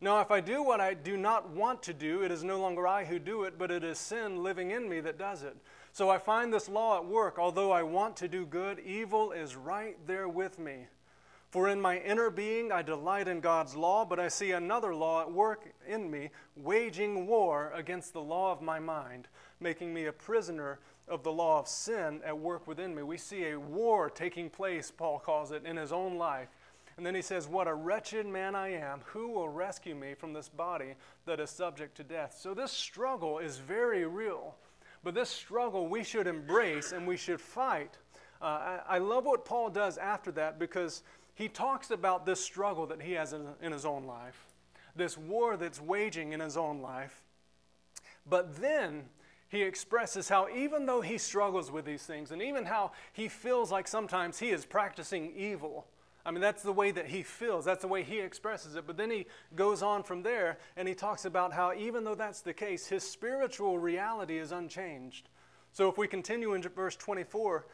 Now, 0.00 0.20
if 0.20 0.30
I 0.30 0.40
do 0.40 0.62
what 0.62 0.80
I 0.80 0.94
do 0.94 1.16
not 1.16 1.50
want 1.50 1.82
to 1.84 1.94
do, 1.94 2.22
it 2.22 2.30
is 2.30 2.42
no 2.42 2.58
longer 2.58 2.86
I 2.86 3.04
who 3.04 3.18
do 3.18 3.44
it, 3.44 3.56
but 3.56 3.70
it 3.70 3.84
is 3.84 3.98
sin 3.98 4.42
living 4.42 4.72
in 4.72 4.88
me 4.88 5.00
that 5.00 5.18
does 5.18 5.42
it. 5.42 5.56
So 5.96 6.10
I 6.10 6.18
find 6.18 6.52
this 6.52 6.68
law 6.68 6.98
at 6.98 7.06
work. 7.06 7.38
Although 7.38 7.72
I 7.72 7.82
want 7.82 8.18
to 8.18 8.28
do 8.28 8.44
good, 8.44 8.80
evil 8.80 9.32
is 9.32 9.56
right 9.56 9.96
there 10.06 10.28
with 10.28 10.58
me. 10.58 10.88
For 11.48 11.70
in 11.70 11.80
my 11.80 12.00
inner 12.00 12.28
being 12.28 12.70
I 12.70 12.82
delight 12.82 13.28
in 13.28 13.40
God's 13.40 13.74
law, 13.74 14.04
but 14.04 14.20
I 14.20 14.28
see 14.28 14.50
another 14.50 14.94
law 14.94 15.22
at 15.22 15.32
work 15.32 15.72
in 15.88 16.10
me, 16.10 16.28
waging 16.54 17.26
war 17.26 17.72
against 17.74 18.12
the 18.12 18.20
law 18.20 18.52
of 18.52 18.60
my 18.60 18.78
mind, 18.78 19.28
making 19.58 19.94
me 19.94 20.04
a 20.04 20.12
prisoner 20.12 20.80
of 21.08 21.22
the 21.22 21.32
law 21.32 21.60
of 21.60 21.66
sin 21.66 22.20
at 22.26 22.38
work 22.38 22.66
within 22.66 22.94
me. 22.94 23.02
We 23.02 23.16
see 23.16 23.46
a 23.46 23.58
war 23.58 24.10
taking 24.10 24.50
place, 24.50 24.90
Paul 24.90 25.18
calls 25.18 25.50
it, 25.50 25.64
in 25.64 25.78
his 25.78 25.92
own 25.92 26.18
life. 26.18 26.48
And 26.98 27.06
then 27.06 27.14
he 27.14 27.22
says, 27.22 27.48
What 27.48 27.68
a 27.68 27.74
wretched 27.74 28.26
man 28.26 28.54
I 28.54 28.74
am. 28.74 29.00
Who 29.06 29.28
will 29.28 29.48
rescue 29.48 29.94
me 29.94 30.12
from 30.12 30.34
this 30.34 30.50
body 30.50 30.96
that 31.24 31.40
is 31.40 31.48
subject 31.48 31.96
to 31.96 32.04
death? 32.04 32.36
So 32.38 32.52
this 32.52 32.70
struggle 32.70 33.38
is 33.38 33.56
very 33.56 34.04
real. 34.04 34.56
But 35.06 35.14
this 35.14 35.30
struggle 35.30 35.86
we 35.86 36.02
should 36.02 36.26
embrace 36.26 36.90
and 36.90 37.06
we 37.06 37.16
should 37.16 37.40
fight. 37.40 37.96
Uh, 38.42 38.44
I, 38.44 38.80
I, 38.88 38.98
love 38.98 39.24
what 39.24 39.44
Paul 39.44 39.70
does 39.70 39.98
after 39.98 40.32
that 40.32 40.58
because 40.58 41.04
he 41.36 41.46
talks 41.46 41.92
about 41.92 42.26
this 42.26 42.40
struggle 42.40 42.88
that 42.88 43.00
he 43.00 43.12
has 43.12 43.32
in, 43.32 43.46
in 43.62 43.70
his 43.70 43.84
own 43.84 44.06
life, 44.06 44.48
this 44.96 45.16
war 45.16 45.56
that's 45.56 45.80
waging 45.80 46.32
in 46.32 46.40
his 46.40 46.56
own 46.56 46.82
life. 46.82 47.22
But 48.28 48.60
then 48.60 49.04
he 49.48 49.62
expresses 49.62 50.28
how, 50.28 50.48
even 50.48 50.86
though 50.86 51.02
he 51.02 51.18
struggles 51.18 51.70
with 51.70 51.84
these 51.84 52.02
things, 52.02 52.32
and 52.32 52.42
even 52.42 52.64
how 52.64 52.90
he 53.12 53.28
feels 53.28 53.70
like 53.70 53.86
sometimes 53.86 54.40
he 54.40 54.50
is 54.50 54.66
practicing 54.66 55.32
evil, 55.36 55.86
I 56.26 56.32
mean, 56.32 56.40
that's 56.40 56.64
the 56.64 56.72
way 56.72 56.90
that 56.90 57.06
he 57.06 57.22
feels, 57.22 57.64
that's 57.64 57.82
the 57.82 57.88
way 57.88 58.02
he 58.02 58.18
expresses 58.18 58.74
it. 58.74 58.84
But 58.84 58.96
then 58.96 59.12
he 59.12 59.26
goes 59.54 59.80
on 59.80 60.02
from 60.02 60.24
there 60.24 60.58
and 60.76 60.88
he 60.88 60.94
talks 60.94 61.24
about 61.24 61.52
how, 61.52 61.72
even 61.72 62.02
though 62.02 62.16
that's 62.16 62.40
the 62.40 62.52
case, 62.52 62.88
his 62.88 63.08
spiritual 63.08 63.78
reality 63.78 64.36
is 64.36 64.50
unchanged. 64.50 65.28
So 65.72 65.88
if 65.88 65.96
we 65.96 66.08
continue 66.08 66.54
in 66.54 66.62
verse 66.62 66.96
24, 66.96 67.66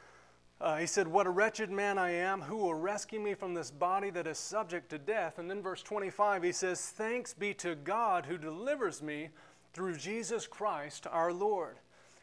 uh, 0.60 0.76
he 0.76 0.86
said, 0.86 1.08
What 1.08 1.26
a 1.26 1.30
wretched 1.30 1.70
man 1.70 1.96
I 1.96 2.10
am. 2.10 2.42
Who 2.42 2.58
will 2.58 2.74
rescue 2.74 3.20
me 3.20 3.32
from 3.32 3.54
this 3.54 3.70
body 3.70 4.10
that 4.10 4.26
is 4.26 4.36
subject 4.36 4.90
to 4.90 4.98
death? 4.98 5.38
And 5.38 5.50
then 5.50 5.62
verse 5.62 5.82
25, 5.82 6.42
he 6.42 6.52
says, 6.52 6.80
Thanks 6.90 7.32
be 7.32 7.54
to 7.54 7.74
God 7.74 8.26
who 8.26 8.36
delivers 8.36 9.02
me 9.02 9.30
through 9.72 9.96
Jesus 9.96 10.46
Christ 10.46 11.06
our 11.10 11.32
Lord. 11.32 11.78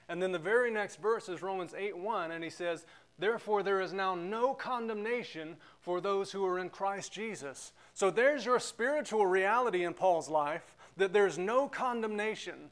And 0.07 0.21
then 0.21 0.31
the 0.31 0.39
very 0.39 0.71
next 0.71 1.01
verse 1.01 1.27
is 1.27 1.41
Romans 1.41 1.73
8 1.75 1.97
1, 1.97 2.31
and 2.31 2.43
he 2.43 2.49
says, 2.49 2.85
Therefore, 3.19 3.63
there 3.63 3.81
is 3.81 3.91
now 3.91 4.15
no 4.15 4.53
condemnation 4.53 5.57
for 5.81 5.99
those 5.99 6.31
who 6.31 6.45
are 6.45 6.57
in 6.57 6.69
Christ 6.69 7.11
Jesus. 7.11 7.73
So 7.93 8.09
there's 8.09 8.45
your 8.45 8.59
spiritual 8.59 9.25
reality 9.25 9.83
in 9.83 9.93
Paul's 9.93 10.29
life 10.29 10.75
that 10.95 11.11
there's 11.11 11.37
no 11.37 11.67
condemnation. 11.67 12.71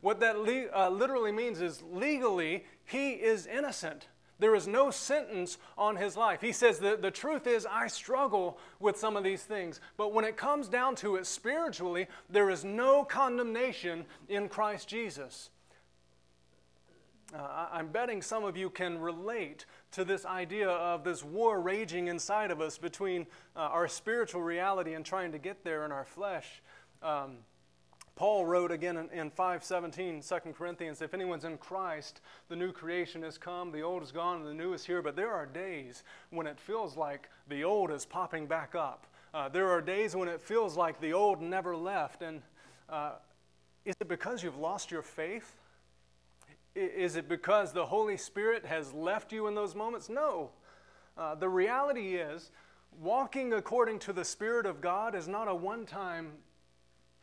What 0.00 0.20
that 0.20 0.38
le- 0.38 0.70
uh, 0.74 0.88
literally 0.88 1.32
means 1.32 1.60
is 1.60 1.82
legally, 1.82 2.64
he 2.86 3.12
is 3.12 3.46
innocent. 3.46 4.08
There 4.38 4.54
is 4.54 4.66
no 4.66 4.90
sentence 4.90 5.58
on 5.76 5.96
his 5.96 6.16
life. 6.16 6.40
He 6.40 6.52
says 6.52 6.78
the 6.78 7.10
truth 7.10 7.46
is, 7.46 7.66
I 7.66 7.88
struggle 7.88 8.58
with 8.78 8.96
some 8.96 9.14
of 9.14 9.22
these 9.22 9.42
things. 9.42 9.82
But 9.98 10.14
when 10.14 10.24
it 10.24 10.38
comes 10.38 10.66
down 10.68 10.96
to 10.96 11.16
it 11.16 11.26
spiritually, 11.26 12.06
there 12.30 12.48
is 12.48 12.64
no 12.64 13.04
condemnation 13.04 14.06
in 14.30 14.48
Christ 14.48 14.88
Jesus. 14.88 15.50
Uh, 17.32 17.68
I'm 17.70 17.88
betting 17.88 18.22
some 18.22 18.44
of 18.44 18.56
you 18.56 18.70
can 18.70 18.98
relate 18.98 19.64
to 19.92 20.04
this 20.04 20.24
idea 20.24 20.68
of 20.68 21.04
this 21.04 21.22
war 21.22 21.60
raging 21.60 22.08
inside 22.08 22.50
of 22.50 22.60
us 22.60 22.76
between 22.76 23.26
uh, 23.54 23.60
our 23.60 23.86
spiritual 23.86 24.42
reality 24.42 24.94
and 24.94 25.04
trying 25.04 25.30
to 25.32 25.38
get 25.38 25.62
there 25.62 25.84
in 25.84 25.92
our 25.92 26.04
flesh. 26.04 26.60
Um, 27.02 27.36
Paul 28.16 28.46
wrote 28.46 28.72
again 28.72 28.96
in, 28.96 29.08
in 29.10 29.30
517, 29.30 30.22
2 30.22 30.52
Corinthians, 30.52 31.00
if 31.02 31.14
anyone's 31.14 31.44
in 31.44 31.56
Christ, 31.56 32.20
the 32.48 32.56
new 32.56 32.72
creation 32.72 33.22
has 33.22 33.38
come, 33.38 33.70
the 33.70 33.80
old 33.80 34.02
is 34.02 34.12
gone, 34.12 34.38
and 34.38 34.46
the 34.46 34.52
new 34.52 34.72
is 34.72 34.84
here. 34.84 35.00
But 35.00 35.14
there 35.14 35.32
are 35.32 35.46
days 35.46 36.02
when 36.30 36.46
it 36.46 36.58
feels 36.58 36.96
like 36.96 37.30
the 37.48 37.62
old 37.62 37.92
is 37.92 38.04
popping 38.04 38.46
back 38.46 38.74
up. 38.74 39.06
Uh, 39.32 39.48
there 39.48 39.70
are 39.70 39.80
days 39.80 40.16
when 40.16 40.28
it 40.28 40.40
feels 40.40 40.76
like 40.76 41.00
the 41.00 41.12
old 41.12 41.40
never 41.40 41.76
left. 41.76 42.22
And 42.22 42.42
uh, 42.88 43.12
is 43.84 43.94
it 44.00 44.08
because 44.08 44.42
you've 44.42 44.58
lost 44.58 44.90
your 44.90 45.02
faith? 45.02 45.59
Is 46.74 47.16
it 47.16 47.28
because 47.28 47.72
the 47.72 47.86
Holy 47.86 48.16
Spirit 48.16 48.64
has 48.64 48.92
left 48.92 49.32
you 49.32 49.48
in 49.48 49.54
those 49.54 49.74
moments? 49.74 50.08
No. 50.08 50.50
Uh, 51.18 51.34
the 51.34 51.48
reality 51.48 52.14
is, 52.14 52.52
walking 53.00 53.52
according 53.54 53.98
to 54.00 54.12
the 54.12 54.24
Spirit 54.24 54.66
of 54.66 54.80
God 54.80 55.14
is 55.14 55.26
not 55.26 55.48
a 55.48 55.54
one 55.54 55.84
time 55.84 56.32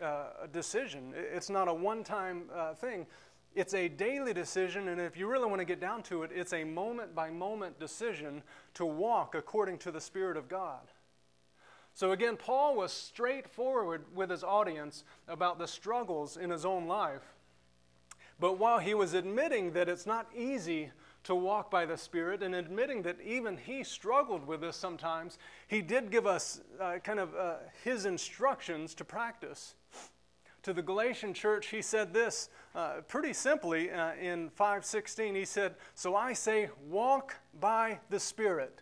uh, 0.02 0.48
decision, 0.52 1.14
it's 1.16 1.50
not 1.50 1.68
a 1.68 1.74
one 1.74 2.04
time 2.04 2.44
uh, 2.54 2.74
thing. 2.74 3.08
It's 3.56 3.74
a 3.74 3.88
daily 3.88 4.34
decision, 4.34 4.90
and 4.90 5.02
if 5.02 5.18
you 5.18 5.28
really 5.28 5.48
want 5.48 5.60
to 5.60 5.66
get 5.66 5.80
down 5.80 6.04
to 6.04 6.22
it, 6.22 6.30
it's 6.32 6.54
a 6.54 6.64
moment 6.64 7.16
by 7.16 7.32
moment 7.32 7.80
decision 7.80 8.44
to 8.76 8.86
walk 8.86 9.34
according 9.34 9.80
to 9.80 9.92
the 9.92 10.02
Spirit 10.02 10.38
of 10.38 10.48
God. 10.48 10.92
So 11.96 12.12
again, 12.12 12.38
Paul 12.38 12.76
was 12.76 12.94
straightforward 12.94 14.06
with 14.14 14.30
his 14.30 14.44
audience 14.44 15.04
about 15.28 15.58
the 15.58 15.68
struggles 15.68 16.38
in 16.38 16.52
his 16.52 16.64
own 16.66 16.86
life. 16.86 17.24
But 18.40 18.60
while 18.60 18.80
he 18.80 18.94
was 18.94 19.14
admitting 19.14 19.74
that 19.74 19.90
it's 19.90 20.06
not 20.06 20.28
easy 20.36 20.92
to 21.24 21.36
walk 21.36 21.72
by 21.72 21.86
the 21.86 21.98
Spirit 21.98 22.44
and 22.44 22.54
admitting 22.56 23.02
that 23.02 23.20
even 23.22 23.58
he 23.58 23.84
struggled 23.84 24.46
with 24.46 24.62
this 24.62 24.78
sometimes, 24.78 25.38
he 25.68 25.82
did 25.82 26.12
give 26.12 26.28
us 26.28 26.62
uh, 26.80 27.00
kind 27.04 27.20
of 27.20 27.36
uh, 27.36 27.56
his 27.84 28.06
instructions 28.06 28.94
to 28.96 29.04
practice. 29.04 29.76
To 30.64 30.74
the 30.74 30.82
Galatian 30.82 31.34
church, 31.34 31.68
he 31.68 31.82
said 31.82 32.14
this 32.14 32.50
uh, 32.76 33.02
pretty 33.08 33.34
simply 33.34 33.90
uh, 33.90 34.14
in 34.16 34.50
5:16. 34.52 35.36
He 35.36 35.46
said, 35.46 35.76
"So 35.96 36.16
I 36.16 36.34
say, 36.34 36.70
walk 36.88 37.36
by 37.60 38.00
the 38.10 38.20
Spirit. 38.20 38.82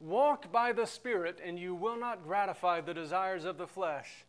Walk 0.00 0.50
by 0.50 0.72
the 0.72 0.86
Spirit, 0.86 1.40
and 1.42 1.58
you 1.58 1.74
will 1.74 1.96
not 1.96 2.24
gratify 2.24 2.80
the 2.80 2.94
desires 2.94 3.44
of 3.44 3.56
the 3.56 3.66
flesh." 3.66 4.24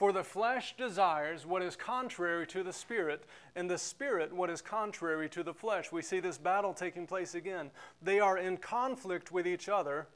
For 0.00 0.12
the 0.12 0.24
flesh 0.24 0.74
desires 0.78 1.44
what 1.44 1.60
is 1.60 1.76
contrary 1.76 2.46
to 2.46 2.62
the 2.62 2.72
spirit, 2.72 3.24
and 3.54 3.68
the 3.68 3.76
spirit 3.76 4.32
what 4.32 4.48
is 4.48 4.62
contrary 4.62 5.28
to 5.28 5.42
the 5.42 5.52
flesh. 5.52 5.92
We 5.92 6.00
see 6.00 6.20
this 6.20 6.38
battle 6.38 6.72
taking 6.72 7.06
place 7.06 7.34
again. 7.34 7.70
They 8.00 8.18
are 8.18 8.38
in 8.38 8.56
conflict 8.56 9.30
with 9.30 9.46
each 9.46 9.68
other. 9.68 10.06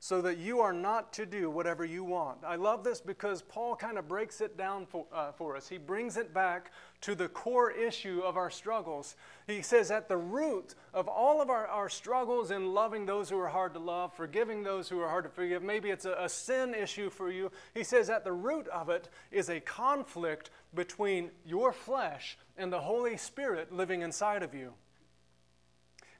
So 0.00 0.22
that 0.22 0.38
you 0.38 0.60
are 0.60 0.72
not 0.72 1.12
to 1.14 1.26
do 1.26 1.50
whatever 1.50 1.84
you 1.84 2.04
want. 2.04 2.38
I 2.46 2.54
love 2.56 2.84
this 2.84 3.00
because 3.00 3.42
Paul 3.42 3.74
kind 3.74 3.98
of 3.98 4.06
breaks 4.06 4.40
it 4.40 4.56
down 4.56 4.86
for, 4.86 5.06
uh, 5.12 5.32
for 5.32 5.56
us. 5.56 5.68
He 5.68 5.78
brings 5.78 6.16
it 6.16 6.32
back 6.32 6.70
to 7.00 7.14
the 7.14 7.28
core 7.28 7.70
issue 7.70 8.20
of 8.24 8.36
our 8.36 8.50
struggles. 8.50 9.16
He 9.46 9.62
says, 9.62 9.90
at 9.90 10.08
the 10.08 10.16
root 10.16 10.74
of 10.94 11.08
all 11.08 11.42
of 11.42 11.50
our, 11.50 11.66
our 11.66 11.88
struggles 11.88 12.50
in 12.50 12.74
loving 12.74 13.06
those 13.06 13.28
who 13.28 13.38
are 13.38 13.48
hard 13.48 13.74
to 13.74 13.80
love, 13.80 14.14
forgiving 14.14 14.62
those 14.62 14.88
who 14.88 15.00
are 15.00 15.08
hard 15.08 15.24
to 15.24 15.30
forgive, 15.30 15.62
maybe 15.62 15.90
it's 15.90 16.04
a, 16.04 16.14
a 16.20 16.28
sin 16.28 16.74
issue 16.74 17.10
for 17.10 17.30
you. 17.30 17.50
He 17.74 17.82
says, 17.82 18.08
at 18.08 18.24
the 18.24 18.32
root 18.32 18.68
of 18.68 18.88
it 18.88 19.08
is 19.32 19.48
a 19.48 19.60
conflict 19.60 20.50
between 20.74 21.30
your 21.44 21.72
flesh 21.72 22.38
and 22.56 22.72
the 22.72 22.80
Holy 22.80 23.16
Spirit 23.16 23.72
living 23.72 24.02
inside 24.02 24.42
of 24.42 24.54
you. 24.54 24.74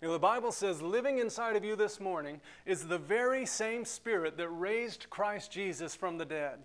You 0.00 0.06
know, 0.06 0.14
the 0.14 0.20
Bible 0.20 0.52
says 0.52 0.80
living 0.80 1.18
inside 1.18 1.56
of 1.56 1.64
you 1.64 1.74
this 1.74 1.98
morning 1.98 2.40
is 2.64 2.86
the 2.86 2.98
very 2.98 3.44
same 3.44 3.84
spirit 3.84 4.36
that 4.36 4.48
raised 4.48 5.10
Christ 5.10 5.50
Jesus 5.50 5.96
from 5.96 6.18
the 6.18 6.24
dead. 6.24 6.60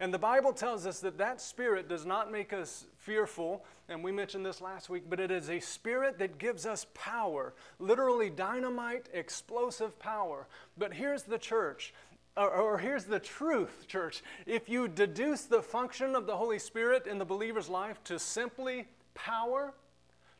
And 0.00 0.12
the 0.12 0.18
Bible 0.18 0.52
tells 0.52 0.84
us 0.84 1.00
that 1.00 1.16
that 1.16 1.40
spirit 1.40 1.88
does 1.88 2.04
not 2.04 2.30
make 2.30 2.52
us 2.52 2.86
fearful, 2.98 3.64
and 3.88 4.04
we 4.04 4.12
mentioned 4.12 4.44
this 4.44 4.60
last 4.60 4.90
week, 4.90 5.04
but 5.08 5.18
it 5.18 5.30
is 5.30 5.48
a 5.48 5.60
spirit 5.60 6.18
that 6.18 6.36
gives 6.36 6.66
us 6.66 6.86
power, 6.92 7.54
literally 7.78 8.28
dynamite, 8.28 9.08
explosive 9.14 9.98
power. 9.98 10.46
But 10.76 10.92
here's 10.92 11.22
the 11.22 11.38
church. 11.38 11.94
Or, 12.36 12.50
or, 12.50 12.78
here's 12.78 13.04
the 13.04 13.20
truth, 13.20 13.86
church. 13.86 14.22
If 14.44 14.68
you 14.68 14.88
deduce 14.88 15.42
the 15.42 15.62
function 15.62 16.14
of 16.14 16.26
the 16.26 16.36
Holy 16.36 16.58
Spirit 16.58 17.06
in 17.06 17.18
the 17.18 17.24
believer's 17.24 17.68
life 17.68 18.02
to 18.04 18.18
simply 18.18 18.88
power, 19.14 19.72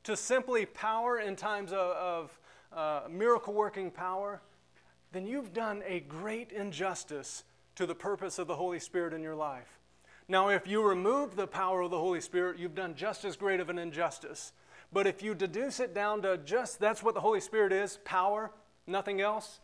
to 0.04 0.16
simply 0.16 0.66
power 0.66 1.18
in 1.18 1.36
times 1.36 1.72
of, 1.72 1.78
of 1.78 2.38
uh, 2.72 3.00
miracle 3.10 3.54
working 3.54 3.90
power, 3.90 4.40
then 5.12 5.26
you've 5.26 5.52
done 5.52 5.82
a 5.86 6.00
great 6.00 6.52
injustice 6.52 7.44
to 7.76 7.86
the 7.86 7.94
purpose 7.94 8.38
of 8.38 8.46
the 8.46 8.56
Holy 8.56 8.78
Spirit 8.78 9.12
in 9.12 9.22
your 9.22 9.34
life. 9.34 9.78
Now, 10.28 10.48
if 10.48 10.66
you 10.66 10.82
remove 10.82 11.36
the 11.36 11.46
power 11.46 11.82
of 11.82 11.90
the 11.90 11.98
Holy 11.98 12.20
Spirit, 12.20 12.58
you've 12.58 12.74
done 12.74 12.94
just 12.94 13.24
as 13.24 13.36
great 13.36 13.60
of 13.60 13.68
an 13.70 13.78
injustice. 13.78 14.52
But 14.92 15.06
if 15.06 15.22
you 15.22 15.34
deduce 15.34 15.80
it 15.80 15.94
down 15.94 16.22
to 16.22 16.38
just 16.38 16.78
that's 16.78 17.02
what 17.02 17.14
the 17.14 17.20
Holy 17.20 17.40
Spirit 17.40 17.72
is 17.72 17.98
power, 18.04 18.50
nothing 18.86 19.20
else 19.20 19.60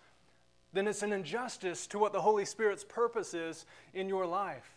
then 0.73 0.87
it's 0.87 1.03
an 1.03 1.13
injustice 1.13 1.87
to 1.89 1.99
what 1.99 2.13
the 2.13 2.21
Holy 2.21 2.45
Spirit's 2.45 2.85
purpose 2.85 3.35
is 3.35 3.65
in 3.95 4.09
your 4.09 4.27
life. 4.27 4.71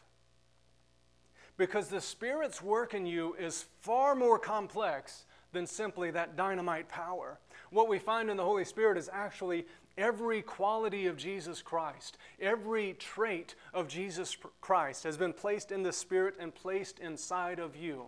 Because 1.58 1.90
the 1.90 2.02
Spirit's 2.02 2.62
work 2.62 2.94
in 2.94 3.06
you 3.06 3.36
is 3.36 3.66
far 3.82 4.16
more 4.16 4.40
complex 4.40 5.26
than 5.52 5.68
simply 5.68 6.12
that 6.12 6.36
dynamite 6.36 6.90
power. 6.90 7.40
What 7.70 7.90
we 7.90 8.00
find 8.00 8.30
in 8.30 8.38
the 8.38 8.44
Holy 8.44 8.66
Spirit 8.66 8.98
is 8.98 9.10
actually 9.12 9.66
every 9.98 10.42
quality 10.42 11.08
of 11.08 11.18
Jesus 11.18 11.62
Christ, 11.62 12.18
every 12.40 12.94
trait 12.94 13.56
of 13.74 13.88
Jesus 13.88 14.38
Christ 14.62 15.04
has 15.04 15.18
been 15.18 15.34
placed 15.34 15.72
in 15.72 15.84
the 15.84 15.94
Spirit 15.94 16.36
and 16.40 16.54
placed 16.54 17.00
inside 17.00 17.60
of 17.60 17.76
you 17.76 18.08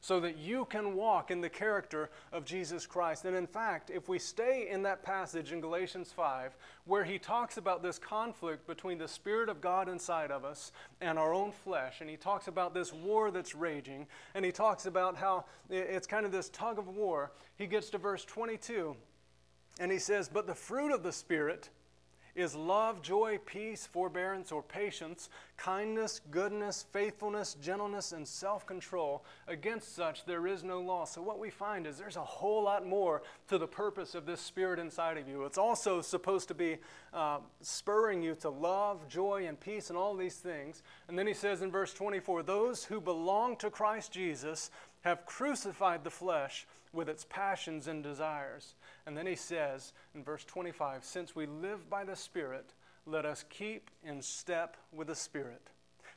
so 0.00 0.20
that 0.20 0.38
you 0.38 0.64
can 0.66 0.94
walk 0.94 1.30
in 1.30 1.40
the 1.40 1.48
character 1.48 2.10
of 2.32 2.44
Jesus 2.44 2.86
Christ. 2.86 3.24
And 3.24 3.36
in 3.36 3.46
fact, 3.46 3.90
if 3.90 4.08
we 4.08 4.18
stay 4.18 4.68
in 4.70 4.82
that 4.82 5.02
passage 5.02 5.52
in 5.52 5.60
Galatians 5.60 6.12
5, 6.12 6.56
where 6.84 7.04
he 7.04 7.18
talks 7.18 7.56
about 7.56 7.82
this 7.82 7.98
conflict 7.98 8.66
between 8.66 8.98
the 8.98 9.08
Spirit 9.08 9.48
of 9.48 9.60
God 9.60 9.88
inside 9.88 10.30
of 10.30 10.44
us 10.44 10.72
and 11.00 11.18
our 11.18 11.34
own 11.34 11.52
flesh, 11.52 12.00
and 12.00 12.08
he 12.08 12.16
talks 12.16 12.48
about 12.48 12.74
this 12.74 12.92
war 12.92 13.30
that's 13.30 13.54
raging, 13.54 14.06
and 14.34 14.44
he 14.44 14.52
talks 14.52 14.86
about 14.86 15.16
how 15.16 15.44
it's 15.70 16.06
kind 16.06 16.24
of 16.24 16.32
this 16.32 16.48
tug 16.50 16.78
of 16.78 16.88
war, 16.88 17.32
he 17.56 17.66
gets 17.66 17.90
to 17.90 17.98
verse 17.98 18.24
22, 18.24 18.96
and 19.80 19.92
he 19.92 19.98
says, 19.98 20.28
But 20.28 20.46
the 20.46 20.54
fruit 20.54 20.92
of 20.92 21.02
the 21.02 21.12
Spirit, 21.12 21.70
is 22.38 22.54
love, 22.54 23.02
joy, 23.02 23.38
peace, 23.44 23.84
forbearance, 23.84 24.52
or 24.52 24.62
patience, 24.62 25.28
kindness, 25.56 26.20
goodness, 26.30 26.86
faithfulness, 26.92 27.56
gentleness, 27.60 28.12
and 28.12 28.26
self 28.26 28.64
control. 28.64 29.24
Against 29.48 29.96
such 29.96 30.24
there 30.24 30.46
is 30.46 30.62
no 30.62 30.80
law. 30.80 31.04
So, 31.04 31.20
what 31.20 31.40
we 31.40 31.50
find 31.50 31.86
is 31.86 31.98
there's 31.98 32.16
a 32.16 32.24
whole 32.24 32.62
lot 32.62 32.86
more 32.86 33.22
to 33.48 33.58
the 33.58 33.66
purpose 33.66 34.14
of 34.14 34.24
this 34.24 34.40
spirit 34.40 34.78
inside 34.78 35.18
of 35.18 35.28
you. 35.28 35.44
It's 35.44 35.58
also 35.58 36.00
supposed 36.00 36.46
to 36.48 36.54
be 36.54 36.76
uh, 37.12 37.38
spurring 37.60 38.22
you 38.22 38.36
to 38.36 38.50
love, 38.50 39.08
joy, 39.08 39.46
and 39.48 39.58
peace, 39.58 39.90
and 39.90 39.98
all 39.98 40.14
these 40.14 40.36
things. 40.36 40.84
And 41.08 41.18
then 41.18 41.26
he 41.26 41.34
says 41.34 41.62
in 41.62 41.72
verse 41.72 41.92
24 41.92 42.44
those 42.44 42.84
who 42.84 43.00
belong 43.00 43.56
to 43.56 43.68
Christ 43.68 44.12
Jesus 44.12 44.70
have 45.02 45.26
crucified 45.26 46.04
the 46.04 46.10
flesh 46.10 46.66
with 46.92 47.08
its 47.08 47.26
passions 47.28 47.86
and 47.86 48.02
desires. 48.02 48.74
And 49.08 49.16
then 49.16 49.26
he 49.26 49.36
says 49.36 49.94
in 50.14 50.22
verse 50.22 50.44
25, 50.44 51.02
Since 51.02 51.34
we 51.34 51.46
live 51.46 51.88
by 51.88 52.04
the 52.04 52.14
Spirit, 52.14 52.74
let 53.06 53.24
us 53.24 53.42
keep 53.48 53.90
in 54.04 54.20
step 54.20 54.76
with 54.92 55.06
the 55.06 55.14
Spirit. 55.14 55.62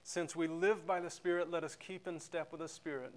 Since 0.04 0.36
we 0.36 0.48
live 0.48 0.86
by 0.86 1.00
the 1.00 1.10
Spirit, 1.10 1.50
let 1.50 1.64
us 1.64 1.74
keep 1.74 2.06
in 2.06 2.20
step 2.20 2.52
with 2.52 2.60
the 2.60 2.68
Spirit. 2.68 3.14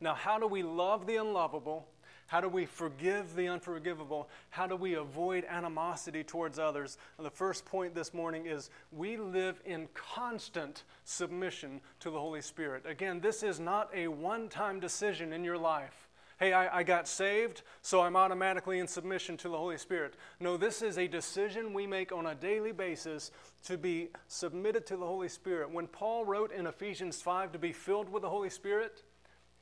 Now, 0.00 0.14
how 0.14 0.40
do 0.40 0.48
we 0.48 0.64
love 0.64 1.06
the 1.06 1.14
unlovable? 1.14 1.86
How 2.26 2.40
do 2.40 2.48
we 2.48 2.66
forgive 2.66 3.36
the 3.36 3.46
unforgivable? 3.46 4.28
How 4.50 4.66
do 4.66 4.74
we 4.74 4.94
avoid 4.94 5.44
animosity 5.44 6.24
towards 6.24 6.58
others? 6.58 6.98
And 7.16 7.24
the 7.24 7.30
first 7.30 7.64
point 7.64 7.94
this 7.94 8.12
morning 8.12 8.46
is 8.46 8.70
we 8.90 9.16
live 9.16 9.62
in 9.64 9.86
constant 9.94 10.82
submission 11.04 11.80
to 12.00 12.10
the 12.10 12.18
Holy 12.18 12.40
Spirit. 12.40 12.86
Again, 12.86 13.20
this 13.20 13.44
is 13.44 13.60
not 13.60 13.88
a 13.94 14.08
one 14.08 14.48
time 14.48 14.80
decision 14.80 15.32
in 15.32 15.44
your 15.44 15.58
life 15.58 16.03
hey, 16.38 16.52
I, 16.52 16.78
I, 16.78 16.82
got 16.82 17.06
saved, 17.06 17.62
so 17.82 18.00
I'm 18.00 18.16
automatically 18.16 18.78
in 18.78 18.86
submission 18.86 19.36
to 19.38 19.48
the 19.48 19.56
Holy 19.56 19.78
Spirit. 19.78 20.14
No, 20.40 20.56
this 20.56 20.82
is 20.82 20.98
a 20.98 21.06
decision 21.06 21.72
we 21.72 21.86
make 21.86 22.12
on 22.12 22.26
a 22.26 22.34
daily 22.34 22.72
basis 22.72 23.30
to 23.64 23.78
be 23.78 24.08
submitted 24.28 24.86
to 24.86 24.96
the 24.96 25.06
Holy 25.06 25.28
Spirit. 25.28 25.70
When 25.70 25.86
Paul 25.86 26.24
wrote 26.24 26.52
in 26.52 26.66
Ephesians 26.66 27.22
5 27.22 27.52
to 27.52 27.58
be 27.58 27.72
filled 27.72 28.08
with 28.08 28.22
the 28.22 28.28
Holy 28.28 28.50
Spirit, 28.50 29.02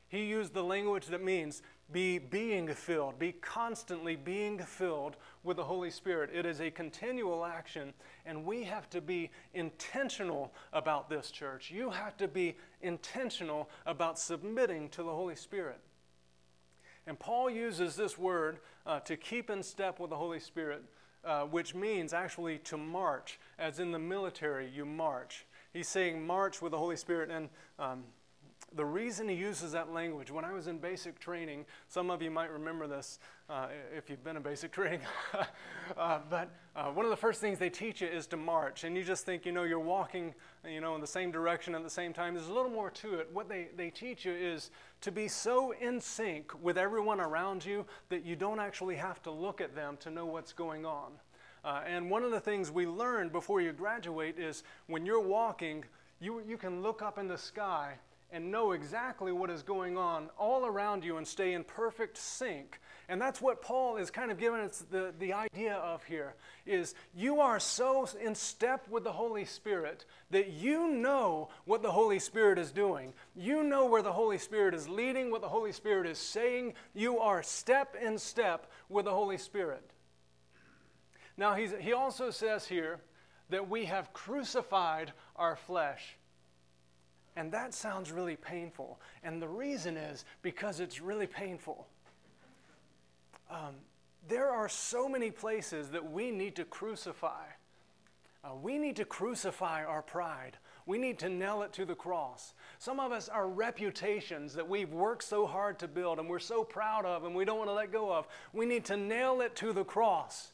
he 0.08 0.24
used 0.24 0.52
the 0.52 0.62
language 0.62 1.06
that 1.06 1.24
means 1.24 1.62
be 1.90 2.18
being 2.18 2.68
filled, 2.68 3.18
be 3.18 3.32
constantly 3.32 4.16
being 4.16 4.58
filled 4.58 5.16
with 5.42 5.56
the 5.56 5.64
Holy 5.64 5.90
Spirit. 5.90 6.30
It 6.32 6.46
is 6.46 6.60
a 6.60 6.70
continual 6.70 7.44
action, 7.44 7.92
and 8.26 8.44
we 8.44 8.64
have 8.64 8.88
to 8.90 9.00
be 9.00 9.30
intentional 9.54 10.52
about 10.72 11.08
this, 11.08 11.30
church. 11.30 11.70
You 11.70 11.90
have 11.90 12.16
to 12.18 12.28
be 12.28 12.56
intentional 12.80 13.68
about 13.86 14.18
submitting 14.18 14.88
to 14.90 15.02
the 15.02 15.10
Holy 15.10 15.36
Spirit. 15.36 15.80
And 17.06 17.18
Paul 17.18 17.50
uses 17.50 17.96
this 17.96 18.16
word 18.16 18.58
uh, 18.86 19.00
to 19.00 19.16
keep 19.16 19.50
in 19.50 19.62
step 19.62 19.98
with 19.98 20.10
the 20.10 20.16
Holy 20.16 20.40
Spirit, 20.40 20.84
uh, 21.24 21.42
which 21.42 21.74
means 21.74 22.12
actually 22.12 22.58
to 22.58 22.76
march, 22.76 23.38
as 23.58 23.80
in 23.80 23.90
the 23.90 23.98
military, 23.98 24.68
you 24.68 24.84
march. 24.84 25.46
He's 25.72 25.88
saying 25.88 26.24
march 26.24 26.62
with 26.62 26.72
the 26.72 26.78
Holy 26.78 26.96
Spirit. 26.96 27.30
And 27.30 27.48
um, 27.78 28.04
the 28.76 28.84
reason 28.84 29.28
he 29.28 29.34
uses 29.34 29.72
that 29.72 29.92
language, 29.92 30.30
when 30.30 30.44
I 30.44 30.52
was 30.52 30.66
in 30.66 30.78
basic 30.78 31.18
training, 31.18 31.64
some 31.88 32.10
of 32.10 32.22
you 32.22 32.30
might 32.30 32.50
remember 32.50 32.86
this 32.86 33.18
uh, 33.48 33.68
if 33.96 34.08
you've 34.08 34.24
been 34.24 34.36
in 34.36 34.42
basic 34.42 34.72
training, 34.72 35.00
uh, 35.96 36.18
but 36.30 36.50
uh, 36.74 36.90
one 36.90 37.04
of 37.04 37.10
the 37.10 37.16
first 37.16 37.40
things 37.40 37.58
they 37.58 37.70
teach 37.70 38.00
you 38.00 38.08
is 38.08 38.26
to 38.28 38.36
march. 38.36 38.84
And 38.84 38.96
you 38.96 39.04
just 39.04 39.26
think, 39.26 39.44
you 39.44 39.52
know, 39.52 39.62
you're 39.64 39.78
walking, 39.78 40.34
you 40.66 40.80
know, 40.80 40.94
in 40.94 41.00
the 41.00 41.06
same 41.06 41.30
direction 41.30 41.74
at 41.74 41.82
the 41.82 41.90
same 41.90 42.12
time. 42.12 42.34
There's 42.34 42.48
a 42.48 42.52
little 42.52 42.70
more 42.70 42.90
to 42.90 43.14
it. 43.14 43.28
What 43.32 43.48
they, 43.48 43.68
they 43.76 43.90
teach 43.90 44.24
you 44.24 44.32
is 44.32 44.70
to 45.02 45.10
be 45.10 45.28
so 45.28 45.74
in 45.80 46.00
sync 46.00 46.52
with 46.62 46.78
everyone 46.78 47.20
around 47.20 47.64
you 47.64 47.84
that 48.08 48.24
you 48.24 48.36
don't 48.36 48.60
actually 48.60 48.96
have 48.96 49.22
to 49.22 49.30
look 49.30 49.60
at 49.60 49.74
them 49.74 49.96
to 50.00 50.10
know 50.10 50.26
what's 50.26 50.52
going 50.52 50.86
on. 50.86 51.12
Uh, 51.64 51.82
and 51.86 52.10
one 52.10 52.24
of 52.24 52.32
the 52.32 52.40
things 52.40 52.70
we 52.70 52.86
learn 52.86 53.28
before 53.28 53.60
you 53.60 53.72
graduate 53.72 54.38
is 54.38 54.64
when 54.86 55.06
you're 55.06 55.20
walking, 55.20 55.84
you, 56.20 56.42
you 56.46 56.56
can 56.56 56.82
look 56.82 57.02
up 57.02 57.18
in 57.18 57.28
the 57.28 57.38
sky 57.38 57.94
and 58.32 58.50
know 58.50 58.72
exactly 58.72 59.30
what 59.30 59.50
is 59.50 59.62
going 59.62 59.98
on 59.98 60.30
all 60.38 60.64
around 60.64 61.04
you 61.04 61.18
and 61.18 61.26
stay 61.26 61.52
in 61.52 61.62
perfect 61.62 62.16
sync. 62.16 62.80
And 63.08 63.20
that's 63.20 63.42
what 63.42 63.60
Paul 63.60 63.98
is 63.98 64.10
kind 64.10 64.30
of 64.30 64.38
giving 64.38 64.60
us 64.60 64.84
the, 64.90 65.12
the 65.18 65.34
idea 65.34 65.74
of 65.74 66.02
here 66.04 66.34
is 66.64 66.94
you 67.14 67.40
are 67.40 67.60
so 67.60 68.08
in 68.20 68.34
step 68.34 68.88
with 68.88 69.04
the 69.04 69.12
Holy 69.12 69.44
Spirit 69.44 70.06
that 70.30 70.50
you 70.52 70.88
know 70.88 71.50
what 71.66 71.82
the 71.82 71.90
Holy 71.90 72.18
Spirit 72.18 72.58
is 72.58 72.72
doing. 72.72 73.12
You 73.36 73.62
know 73.62 73.86
where 73.86 74.02
the 74.02 74.12
Holy 74.12 74.38
Spirit 74.38 74.74
is 74.74 74.88
leading, 74.88 75.30
what 75.30 75.42
the 75.42 75.48
Holy 75.48 75.72
Spirit 75.72 76.06
is 76.06 76.18
saying. 76.18 76.72
You 76.94 77.18
are 77.18 77.42
step 77.42 77.96
in 78.00 78.16
step 78.16 78.70
with 78.88 79.04
the 79.04 79.12
Holy 79.12 79.38
Spirit. 79.38 79.90
Now, 81.36 81.54
he 81.54 81.92
also 81.92 82.30
says 82.30 82.66
here 82.66 83.00
that 83.50 83.68
we 83.68 83.86
have 83.86 84.12
crucified 84.12 85.12
our 85.36 85.56
flesh. 85.56 86.16
And 87.36 87.50
that 87.52 87.72
sounds 87.72 88.12
really 88.12 88.36
painful. 88.36 89.00
And 89.22 89.40
the 89.40 89.48
reason 89.48 89.96
is 89.96 90.24
because 90.42 90.80
it's 90.80 91.00
really 91.00 91.26
painful. 91.26 91.86
Um, 93.50 93.74
there 94.28 94.50
are 94.50 94.68
so 94.68 95.08
many 95.08 95.30
places 95.30 95.90
that 95.90 96.10
we 96.10 96.30
need 96.30 96.56
to 96.56 96.64
crucify. 96.64 97.44
Uh, 98.44 98.54
we 98.60 98.78
need 98.78 98.96
to 98.96 99.04
crucify 99.04 99.84
our 99.84 100.02
pride. 100.02 100.58
We 100.84 100.98
need 100.98 101.18
to 101.20 101.28
nail 101.28 101.62
it 101.62 101.72
to 101.74 101.84
the 101.84 101.94
cross. 101.94 102.54
Some 102.78 102.98
of 102.98 103.12
us, 103.12 103.28
our 103.28 103.48
reputations 103.48 104.54
that 104.54 104.68
we've 104.68 104.92
worked 104.92 105.22
so 105.22 105.46
hard 105.46 105.78
to 105.78 105.88
build 105.88 106.18
and 106.18 106.28
we're 106.28 106.40
so 106.40 106.64
proud 106.64 107.04
of 107.04 107.24
and 107.24 107.34
we 107.34 107.44
don't 107.44 107.58
want 107.58 107.70
to 107.70 107.74
let 107.74 107.92
go 107.92 108.12
of, 108.12 108.26
we 108.52 108.66
need 108.66 108.84
to 108.86 108.96
nail 108.96 109.40
it 109.40 109.54
to 109.56 109.72
the 109.72 109.84
cross. 109.84 110.52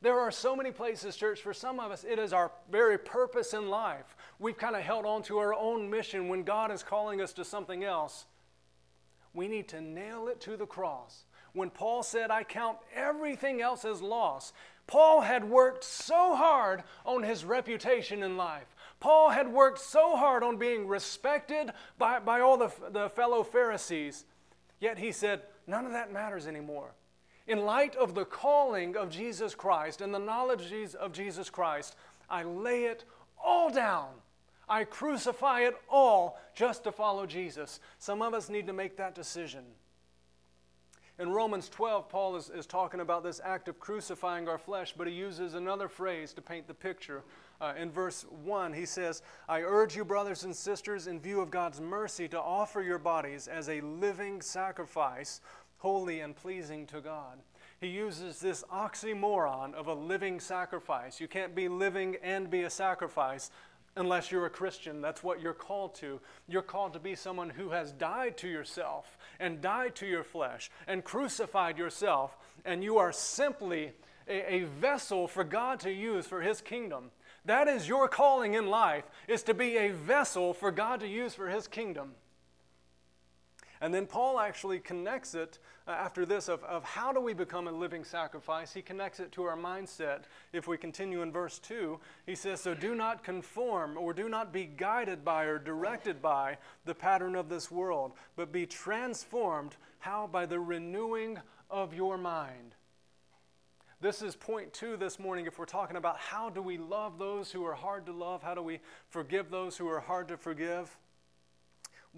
There 0.00 0.18
are 0.18 0.30
so 0.30 0.54
many 0.54 0.70
places, 0.70 1.16
church, 1.16 1.40
for 1.40 1.54
some 1.54 1.80
of 1.80 1.90
us, 1.90 2.04
it 2.04 2.18
is 2.18 2.32
our 2.32 2.52
very 2.70 2.98
purpose 2.98 3.54
in 3.54 3.68
life. 3.68 4.16
We've 4.44 4.58
kind 4.58 4.76
of 4.76 4.82
held 4.82 5.06
on 5.06 5.22
to 5.22 5.38
our 5.38 5.54
own 5.54 5.88
mission 5.88 6.28
when 6.28 6.42
God 6.42 6.70
is 6.70 6.82
calling 6.82 7.22
us 7.22 7.32
to 7.32 7.46
something 7.46 7.82
else. 7.82 8.26
We 9.32 9.48
need 9.48 9.68
to 9.68 9.80
nail 9.80 10.28
it 10.28 10.38
to 10.42 10.58
the 10.58 10.66
cross. 10.66 11.24
When 11.54 11.70
Paul 11.70 12.02
said, 12.02 12.30
I 12.30 12.44
count 12.44 12.76
everything 12.94 13.62
else 13.62 13.86
as 13.86 14.02
loss, 14.02 14.52
Paul 14.86 15.22
had 15.22 15.48
worked 15.48 15.82
so 15.82 16.36
hard 16.36 16.82
on 17.06 17.22
his 17.22 17.46
reputation 17.46 18.22
in 18.22 18.36
life. 18.36 18.66
Paul 19.00 19.30
had 19.30 19.50
worked 19.50 19.78
so 19.78 20.14
hard 20.14 20.42
on 20.42 20.58
being 20.58 20.86
respected 20.86 21.70
by, 21.96 22.18
by 22.18 22.40
all 22.40 22.58
the, 22.58 22.70
the 22.90 23.08
fellow 23.08 23.44
Pharisees. 23.44 24.26
Yet 24.78 24.98
he 24.98 25.10
said, 25.10 25.40
none 25.66 25.86
of 25.86 25.92
that 25.92 26.12
matters 26.12 26.46
anymore. 26.46 26.92
In 27.46 27.64
light 27.64 27.96
of 27.96 28.14
the 28.14 28.26
calling 28.26 28.94
of 28.94 29.08
Jesus 29.08 29.54
Christ 29.54 30.02
and 30.02 30.12
the 30.12 30.18
knowledge 30.18 30.70
of 31.00 31.12
Jesus 31.14 31.48
Christ, 31.48 31.96
I 32.28 32.42
lay 32.42 32.84
it 32.84 33.06
all 33.42 33.70
down. 33.70 34.08
I 34.68 34.84
crucify 34.84 35.60
it 35.60 35.74
all 35.88 36.38
just 36.54 36.84
to 36.84 36.92
follow 36.92 37.26
Jesus. 37.26 37.80
Some 37.98 38.22
of 38.22 38.34
us 38.34 38.48
need 38.48 38.66
to 38.66 38.72
make 38.72 38.96
that 38.96 39.14
decision. 39.14 39.64
In 41.16 41.30
Romans 41.30 41.68
12, 41.68 42.08
Paul 42.08 42.34
is, 42.34 42.50
is 42.50 42.66
talking 42.66 42.98
about 42.98 43.22
this 43.22 43.40
act 43.44 43.68
of 43.68 43.78
crucifying 43.78 44.48
our 44.48 44.58
flesh, 44.58 44.94
but 44.96 45.06
he 45.06 45.12
uses 45.12 45.54
another 45.54 45.88
phrase 45.88 46.32
to 46.32 46.42
paint 46.42 46.66
the 46.66 46.74
picture. 46.74 47.22
Uh, 47.60 47.72
in 47.78 47.88
verse 47.92 48.26
1, 48.42 48.72
he 48.72 48.84
says, 48.84 49.22
I 49.48 49.60
urge 49.60 49.94
you, 49.94 50.04
brothers 50.04 50.42
and 50.42 50.54
sisters, 50.54 51.06
in 51.06 51.20
view 51.20 51.40
of 51.40 51.52
God's 51.52 51.80
mercy, 51.80 52.26
to 52.28 52.40
offer 52.40 52.82
your 52.82 52.98
bodies 52.98 53.46
as 53.46 53.68
a 53.68 53.80
living 53.82 54.42
sacrifice, 54.42 55.40
holy 55.78 56.18
and 56.18 56.34
pleasing 56.34 56.84
to 56.86 57.00
God. 57.00 57.38
He 57.80 57.88
uses 57.88 58.40
this 58.40 58.64
oxymoron 58.72 59.74
of 59.74 59.86
a 59.86 59.94
living 59.94 60.40
sacrifice. 60.40 61.20
You 61.20 61.28
can't 61.28 61.54
be 61.54 61.68
living 61.68 62.16
and 62.24 62.50
be 62.50 62.62
a 62.62 62.70
sacrifice 62.70 63.52
unless 63.96 64.30
you're 64.30 64.46
a 64.46 64.50
Christian. 64.50 65.00
That's 65.00 65.22
what 65.22 65.40
you're 65.40 65.52
called 65.52 65.94
to. 65.96 66.20
You're 66.48 66.62
called 66.62 66.92
to 66.94 66.98
be 66.98 67.14
someone 67.14 67.50
who 67.50 67.70
has 67.70 67.92
died 67.92 68.36
to 68.38 68.48
yourself 68.48 69.18
and 69.38 69.60
died 69.60 69.94
to 69.96 70.06
your 70.06 70.24
flesh 70.24 70.70
and 70.86 71.04
crucified 71.04 71.78
yourself, 71.78 72.36
and 72.64 72.82
you 72.82 72.98
are 72.98 73.12
simply 73.12 73.92
a, 74.28 74.54
a, 74.54 74.64
vessel 74.64 75.28
for 75.28 75.44
God 75.44 75.80
to 75.80 75.92
use 75.92 76.26
for 76.26 76.40
His 76.40 76.60
kingdom. 76.60 77.10
That 77.44 77.68
is 77.68 77.86
your 77.86 78.08
calling 78.08 78.54
in 78.54 78.66
life, 78.68 79.04
is 79.28 79.42
to 79.44 79.54
be 79.54 79.76
a 79.76 79.92
vessel 79.92 80.54
for 80.54 80.70
God 80.70 81.00
to 81.00 81.08
use 81.08 81.34
for 81.34 81.48
His 81.48 81.66
kingdom. 81.68 82.12
And 83.80 83.92
then 83.92 84.06
Paul 84.06 84.40
actually 84.40 84.78
connects 84.78 85.34
it 85.34 85.58
uh, 85.86 85.90
after 85.90 86.24
this 86.24 86.48
of, 86.48 86.62
of 86.64 86.84
how 86.84 87.12
do 87.12 87.20
we 87.20 87.34
become 87.34 87.68
a 87.68 87.72
living 87.72 88.04
sacrifice. 88.04 88.72
He 88.72 88.82
connects 88.82 89.20
it 89.20 89.32
to 89.32 89.44
our 89.44 89.56
mindset. 89.56 90.22
If 90.52 90.66
we 90.66 90.78
continue 90.78 91.22
in 91.22 91.32
verse 91.32 91.58
2, 91.58 91.98
he 92.26 92.34
says, 92.34 92.60
So 92.60 92.74
do 92.74 92.94
not 92.94 93.24
conform 93.24 93.98
or 93.98 94.12
do 94.12 94.28
not 94.28 94.52
be 94.52 94.64
guided 94.64 95.24
by 95.24 95.44
or 95.44 95.58
directed 95.58 96.22
by 96.22 96.58
the 96.84 96.94
pattern 96.94 97.34
of 97.34 97.48
this 97.48 97.70
world, 97.70 98.12
but 98.36 98.52
be 98.52 98.66
transformed. 98.66 99.76
How? 99.98 100.26
By 100.26 100.46
the 100.46 100.60
renewing 100.60 101.38
of 101.70 101.92
your 101.94 102.16
mind. 102.16 102.74
This 104.00 104.20
is 104.20 104.36
point 104.36 104.72
two 104.74 104.96
this 104.98 105.18
morning 105.18 105.46
if 105.46 105.58
we're 105.58 105.64
talking 105.64 105.96
about 105.96 106.18
how 106.18 106.50
do 106.50 106.60
we 106.60 106.76
love 106.76 107.18
those 107.18 107.50
who 107.50 107.64
are 107.64 107.74
hard 107.74 108.04
to 108.06 108.12
love? 108.12 108.42
How 108.42 108.54
do 108.54 108.62
we 108.62 108.80
forgive 109.08 109.50
those 109.50 109.78
who 109.78 109.88
are 109.88 110.00
hard 110.00 110.28
to 110.28 110.36
forgive? 110.36 110.94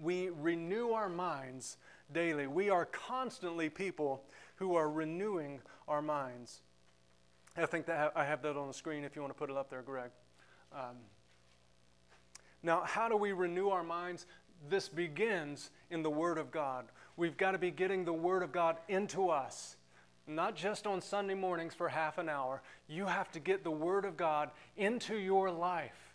We 0.01 0.29
renew 0.29 0.91
our 0.91 1.09
minds 1.09 1.77
daily. 2.11 2.47
We 2.47 2.69
are 2.69 2.85
constantly 2.85 3.69
people 3.69 4.23
who 4.55 4.75
are 4.75 4.89
renewing 4.89 5.61
our 5.87 6.01
minds. 6.01 6.61
I 7.55 7.65
think 7.65 7.87
that 7.87 8.13
I 8.15 8.23
have 8.23 8.41
that 8.43 8.55
on 8.55 8.67
the 8.67 8.73
screen 8.73 9.03
if 9.03 9.15
you 9.15 9.21
want 9.21 9.33
to 9.33 9.37
put 9.37 9.49
it 9.49 9.57
up 9.57 9.69
there, 9.69 9.81
Greg. 9.81 10.11
Um, 10.71 10.97
now, 12.61 12.83
how 12.85 13.09
do 13.09 13.17
we 13.17 13.31
renew 13.31 13.69
our 13.69 13.83
minds? 13.83 14.25
This 14.69 14.89
begins 14.89 15.71
in 15.89 16.03
the 16.03 16.09
Word 16.09 16.37
of 16.37 16.51
God. 16.51 16.85
We've 17.15 17.37
got 17.37 17.51
to 17.51 17.57
be 17.57 17.71
getting 17.71 18.05
the 18.05 18.13
Word 18.13 18.43
of 18.43 18.51
God 18.51 18.77
into 18.87 19.29
us, 19.29 19.77
not 20.27 20.55
just 20.55 20.85
on 20.85 21.01
Sunday 21.01 21.33
mornings 21.33 21.73
for 21.73 21.89
half 21.89 22.17
an 22.17 22.29
hour. 22.29 22.61
You 22.87 23.05
have 23.05 23.31
to 23.31 23.39
get 23.39 23.63
the 23.63 23.71
Word 23.71 24.05
of 24.05 24.17
God 24.17 24.51
into 24.75 25.15
your 25.15 25.49
life. 25.49 26.06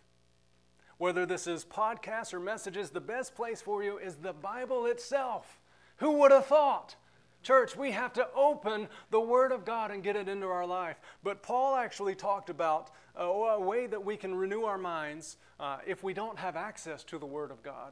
Whether 1.03 1.25
this 1.25 1.47
is 1.47 1.65
podcasts 1.65 2.33
or 2.33 2.39
messages, 2.39 2.89
the 2.89 3.01
best 3.01 3.35
place 3.35 3.61
for 3.61 3.83
you 3.83 3.97
is 3.97 4.15
the 4.15 4.31
Bible 4.31 4.85
itself. 4.85 5.59
Who 5.97 6.13
would 6.19 6.31
have 6.31 6.45
thought? 6.45 6.95
Church, 7.41 7.75
we 7.75 7.91
have 7.91 8.13
to 8.13 8.29
open 8.33 8.87
the 9.11 9.19
Word 9.19 9.51
of 9.51 9.65
God 9.65 9.91
and 9.91 10.01
get 10.01 10.15
it 10.15 10.29
into 10.29 10.47
our 10.47 10.65
life. 10.65 10.95
But 11.21 11.43
Paul 11.43 11.75
actually 11.75 12.15
talked 12.15 12.49
about 12.49 12.89
uh, 13.19 13.23
a 13.23 13.59
way 13.59 13.85
that 13.85 14.05
we 14.05 14.15
can 14.15 14.33
renew 14.33 14.63
our 14.63 14.77
minds 14.77 15.35
uh, 15.59 15.79
if 15.85 16.05
we 16.05 16.13
don't 16.13 16.39
have 16.39 16.55
access 16.55 17.03
to 17.03 17.19
the 17.19 17.25
Word 17.25 17.51
of 17.51 17.61
God. 17.63 17.91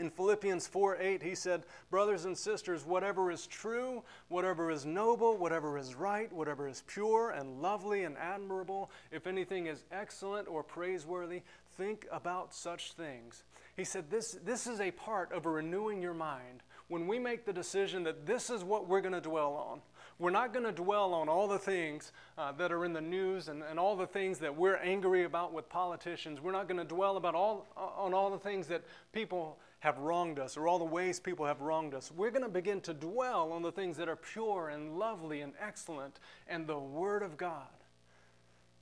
In 0.00 0.08
Philippians 0.08 0.66
4 0.66 0.96
8, 0.98 1.22
he 1.22 1.34
said, 1.34 1.64
Brothers 1.90 2.24
and 2.24 2.36
sisters, 2.36 2.86
whatever 2.86 3.30
is 3.30 3.46
true, 3.46 4.02
whatever 4.28 4.70
is 4.70 4.86
noble, 4.86 5.36
whatever 5.36 5.76
is 5.76 5.94
right, 5.94 6.32
whatever 6.32 6.66
is 6.68 6.82
pure 6.86 7.30
and 7.30 7.60
lovely 7.60 8.04
and 8.04 8.16
admirable, 8.16 8.90
if 9.10 9.26
anything 9.26 9.66
is 9.66 9.84
excellent 9.92 10.48
or 10.48 10.62
praiseworthy, 10.62 11.42
think 11.80 12.06
about 12.12 12.54
such 12.54 12.92
things. 12.92 13.42
He 13.74 13.84
said, 13.84 14.10
this, 14.10 14.36
this 14.44 14.66
is 14.66 14.80
a 14.80 14.90
part 14.90 15.32
of 15.32 15.46
renewing 15.46 16.02
your 16.02 16.12
mind. 16.12 16.62
When 16.88 17.06
we 17.06 17.18
make 17.18 17.46
the 17.46 17.54
decision 17.54 18.02
that 18.04 18.26
this 18.26 18.50
is 18.50 18.62
what 18.62 18.86
we're 18.86 19.00
going 19.00 19.14
to 19.14 19.20
dwell 19.22 19.54
on, 19.54 19.80
we're 20.18 20.30
not 20.30 20.52
going 20.52 20.66
to 20.66 20.72
dwell 20.72 21.14
on 21.14 21.30
all 21.30 21.48
the 21.48 21.58
things 21.58 22.12
uh, 22.36 22.52
that 22.52 22.70
are 22.70 22.84
in 22.84 22.92
the 22.92 23.00
news 23.00 23.48
and, 23.48 23.62
and 23.62 23.78
all 23.78 23.96
the 23.96 24.06
things 24.06 24.38
that 24.40 24.54
we're 24.54 24.76
angry 24.76 25.24
about 25.24 25.54
with 25.54 25.70
politicians. 25.70 26.38
We're 26.42 26.52
not 26.52 26.68
going 26.68 26.76
to 26.76 26.84
dwell 26.84 27.16
about 27.16 27.34
all, 27.34 27.66
on 27.76 28.12
all 28.12 28.30
the 28.30 28.38
things 28.38 28.66
that 28.66 28.82
people 29.14 29.58
have 29.78 29.96
wronged 29.96 30.38
us 30.38 30.58
or 30.58 30.68
all 30.68 30.78
the 30.78 30.84
ways 30.84 31.18
people 31.18 31.46
have 31.46 31.62
wronged 31.62 31.94
us. 31.94 32.12
We're 32.14 32.30
going 32.30 32.42
to 32.42 32.50
begin 32.50 32.82
to 32.82 32.92
dwell 32.92 33.52
on 33.52 33.62
the 33.62 33.72
things 33.72 33.96
that 33.96 34.10
are 34.10 34.16
pure 34.16 34.68
and 34.68 34.98
lovely 34.98 35.40
and 35.40 35.54
excellent 35.58 36.20
and 36.46 36.66
the 36.66 36.78
Word 36.78 37.22
of 37.22 37.38
God. 37.38 37.68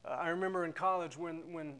Uh, 0.05 0.15
I 0.15 0.29
remember 0.31 0.65
in 0.65 0.73
college 0.73 1.17
when, 1.17 1.53
when 1.53 1.75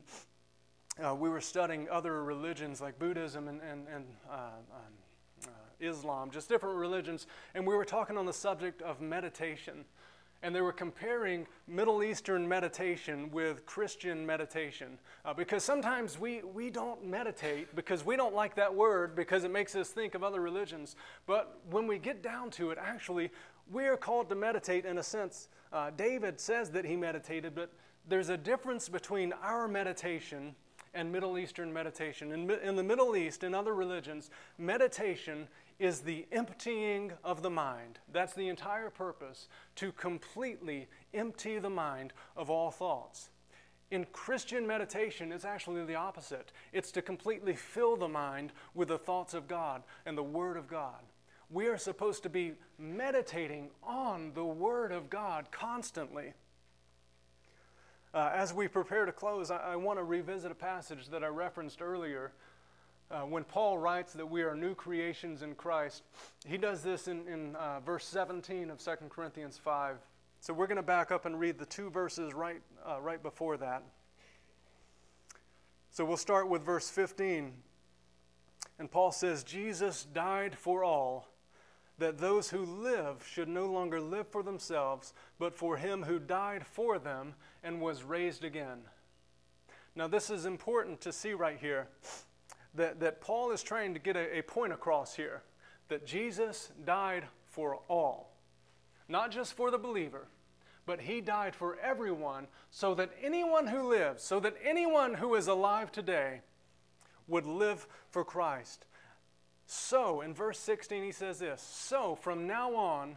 uh, 1.04 1.14
we 1.14 1.28
were 1.28 1.40
studying 1.40 1.88
other 1.90 2.22
religions 2.24 2.80
like 2.80 2.98
Buddhism 2.98 3.48
and, 3.48 3.61
and, 3.61 3.87
and 3.92 4.04
uh, 4.30 4.34
um, 4.34 5.46
uh, 5.46 5.50
Islam, 5.80 6.30
just 6.30 6.48
different 6.48 6.76
religions, 6.76 7.26
and 7.54 7.66
we 7.66 7.74
were 7.74 7.84
talking 7.84 8.16
on 8.18 8.26
the 8.26 8.32
subject 8.32 8.82
of 8.82 9.00
meditation. 9.00 9.84
And 10.40 10.54
they 10.54 10.61
were 10.61 10.72
comparing 10.72 11.48
Middle 11.66 12.04
Eastern 12.04 12.46
meditation 12.46 13.28
with 13.32 13.66
Christian 13.66 14.24
meditation. 14.24 14.96
Uh, 15.24 15.34
because 15.34 15.64
sometimes 15.64 16.16
we, 16.16 16.42
we 16.42 16.70
don't 16.70 17.04
meditate 17.04 17.74
because 17.74 18.06
we 18.06 18.14
don't 18.14 18.37
like 18.37 18.54
that 18.54 18.72
word 18.72 19.16
because 19.16 19.42
it 19.42 19.50
makes 19.50 19.74
us 19.74 19.90
think 19.90 20.14
of 20.14 20.22
other 20.22 20.40
religions. 20.40 20.94
But 21.26 21.58
when 21.70 21.88
we 21.88 21.98
get 21.98 22.22
down 22.22 22.50
to 22.50 22.70
it, 22.70 22.78
actually, 22.80 23.30
we 23.68 23.87
are 23.87 23.96
called 23.96 24.28
to 24.28 24.37
meditate 24.37 24.84
in 24.84 24.98
a 24.98 25.02
sense. 25.02 25.48
Uh, 25.72 25.90
David 25.90 26.38
says 26.38 26.70
that 26.70 26.84
he 26.84 26.94
meditated, 26.94 27.56
but 27.56 27.72
there's 28.08 28.28
a 28.28 28.37
difference 28.37 28.88
between 28.88 29.32
our 29.42 29.66
meditation 29.66 30.54
and 30.94 31.12
Middle 31.12 31.38
Eastern 31.38 31.72
meditation. 31.72 32.33
In, 32.33 32.51
in 32.51 32.77
the 32.77 32.83
Middle 32.83 33.16
East, 33.16 33.42
and 33.42 33.55
other 33.55 33.74
religions, 33.74 34.31
meditation 34.59 35.48
is 35.79 36.01
the 36.01 36.27
emptying 36.33 37.12
of 37.22 37.42
the 37.42 37.51
mind. 37.51 37.98
That's 38.12 38.35
the 38.35 38.48
entire 38.48 38.90
purpose, 38.90 39.48
to 39.77 39.92
completely 39.92 40.88
empty 41.14 41.59
the 41.59 41.70
mind 41.70 42.12
of 42.37 42.51
all 42.51 42.70
thoughts. 42.70 43.31
In 43.90 44.05
Christian 44.12 44.66
meditation, 44.66 45.33
it's 45.33 45.44
actually 45.44 45.85
the 45.85 45.94
opposite. 45.94 46.53
It's 46.72 46.92
to 46.92 47.03
completely 47.03 47.55
fill 47.55 47.96
the 47.96 48.09
mind 48.09 48.53
with 48.74 48.88
the 48.88 48.98
thoughts 48.98 49.35
of 49.35 49.48
God 49.48 49.83
and 50.05 50.18
the 50.18 50.22
Word 50.22 50.57
of 50.57 50.68
God. 50.68 51.01
We 51.51 51.68
are 51.68 51.79
supposed 51.79 52.22
to 52.24 52.29
be 52.29 52.53
meditating 52.79 53.70
on 53.83 54.33
the 54.35 54.44
Word 54.44 54.92
of 54.92 55.09
God 55.09 55.51
constantly. 55.51 56.35
Uh, 58.14 58.30
as 58.32 58.54
we 58.54 58.68
prepare 58.68 59.04
to 59.04 59.12
close, 59.12 59.50
I, 59.50 59.72
I 59.72 59.76
want 59.76 59.98
to 59.98 60.04
revisit 60.04 60.50
a 60.50 60.54
passage 60.54 61.08
that 61.08 61.22
I 61.22 61.26
referenced 61.26 61.82
earlier. 61.82 62.32
Uh, 63.10 63.20
when 63.20 63.44
Paul 63.44 63.78
writes 63.78 64.12
that 64.14 64.26
we 64.26 64.42
are 64.42 64.54
new 64.54 64.74
creations 64.74 65.42
in 65.42 65.54
Christ, 65.54 66.02
he 66.46 66.56
does 66.56 66.82
this 66.82 67.08
in, 67.08 67.26
in 67.28 67.56
uh, 67.56 67.80
verse 67.80 68.06
17 68.06 68.70
of 68.70 68.82
2 68.82 68.90
Corinthians 69.08 69.58
5. 69.58 69.96
So 70.40 70.54
we're 70.54 70.66
going 70.66 70.76
to 70.76 70.82
back 70.82 71.10
up 71.10 71.26
and 71.26 71.38
read 71.38 71.58
the 71.58 71.66
two 71.66 71.90
verses 71.90 72.32
right, 72.32 72.62
uh, 72.86 73.00
right 73.00 73.22
before 73.22 73.56
that. 73.58 73.82
So 75.90 76.04
we'll 76.04 76.16
start 76.16 76.48
with 76.48 76.62
verse 76.62 76.88
15. 76.88 77.52
And 78.78 78.90
Paul 78.90 79.10
says, 79.10 79.42
Jesus 79.42 80.04
died 80.04 80.56
for 80.56 80.84
all 80.84 81.28
that 81.98 82.18
those 82.18 82.50
who 82.50 82.64
live 82.64 83.26
should 83.28 83.48
no 83.48 83.66
longer 83.66 84.00
live 84.00 84.28
for 84.28 84.42
themselves, 84.42 85.12
but 85.38 85.56
for 85.56 85.76
him 85.76 86.04
who 86.04 86.18
died 86.18 86.64
for 86.64 86.98
them 86.98 87.34
and 87.62 87.80
was 87.80 88.02
raised 88.02 88.44
again. 88.44 88.78
Now, 89.94 90.06
this 90.06 90.30
is 90.30 90.46
important 90.46 91.00
to 91.02 91.12
see 91.12 91.32
right 91.32 91.58
here 91.58 91.88
that, 92.74 93.00
that 93.00 93.20
Paul 93.20 93.50
is 93.50 93.62
trying 93.62 93.94
to 93.94 94.00
get 94.00 94.16
a, 94.16 94.38
a 94.38 94.42
point 94.42 94.72
across 94.72 95.14
here 95.14 95.42
that 95.88 96.06
Jesus 96.06 96.70
died 96.84 97.24
for 97.46 97.80
all, 97.88 98.36
not 99.08 99.30
just 99.30 99.54
for 99.54 99.70
the 99.70 99.78
believer, 99.78 100.28
but 100.86 101.00
he 101.00 101.20
died 101.20 101.54
for 101.54 101.78
everyone 101.80 102.46
so 102.70 102.94
that 102.94 103.10
anyone 103.22 103.66
who 103.66 103.90
lives, 103.90 104.22
so 104.22 104.40
that 104.40 104.54
anyone 104.64 105.14
who 105.14 105.34
is 105.34 105.46
alive 105.46 105.90
today 105.92 106.40
would 107.26 107.46
live 107.46 107.86
for 108.10 108.24
Christ. 108.24 108.86
So, 109.66 110.22
in 110.22 110.32
verse 110.32 110.58
16, 110.58 111.02
he 111.02 111.12
says 111.12 111.40
this 111.40 111.60
So, 111.60 112.14
from 112.14 112.46
now 112.46 112.74
on, 112.74 113.16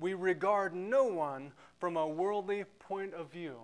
we 0.00 0.14
regard 0.14 0.74
no 0.74 1.04
one 1.04 1.52
from 1.78 1.96
a 1.96 2.06
worldly 2.06 2.64
point 2.80 3.14
of 3.14 3.30
view. 3.30 3.60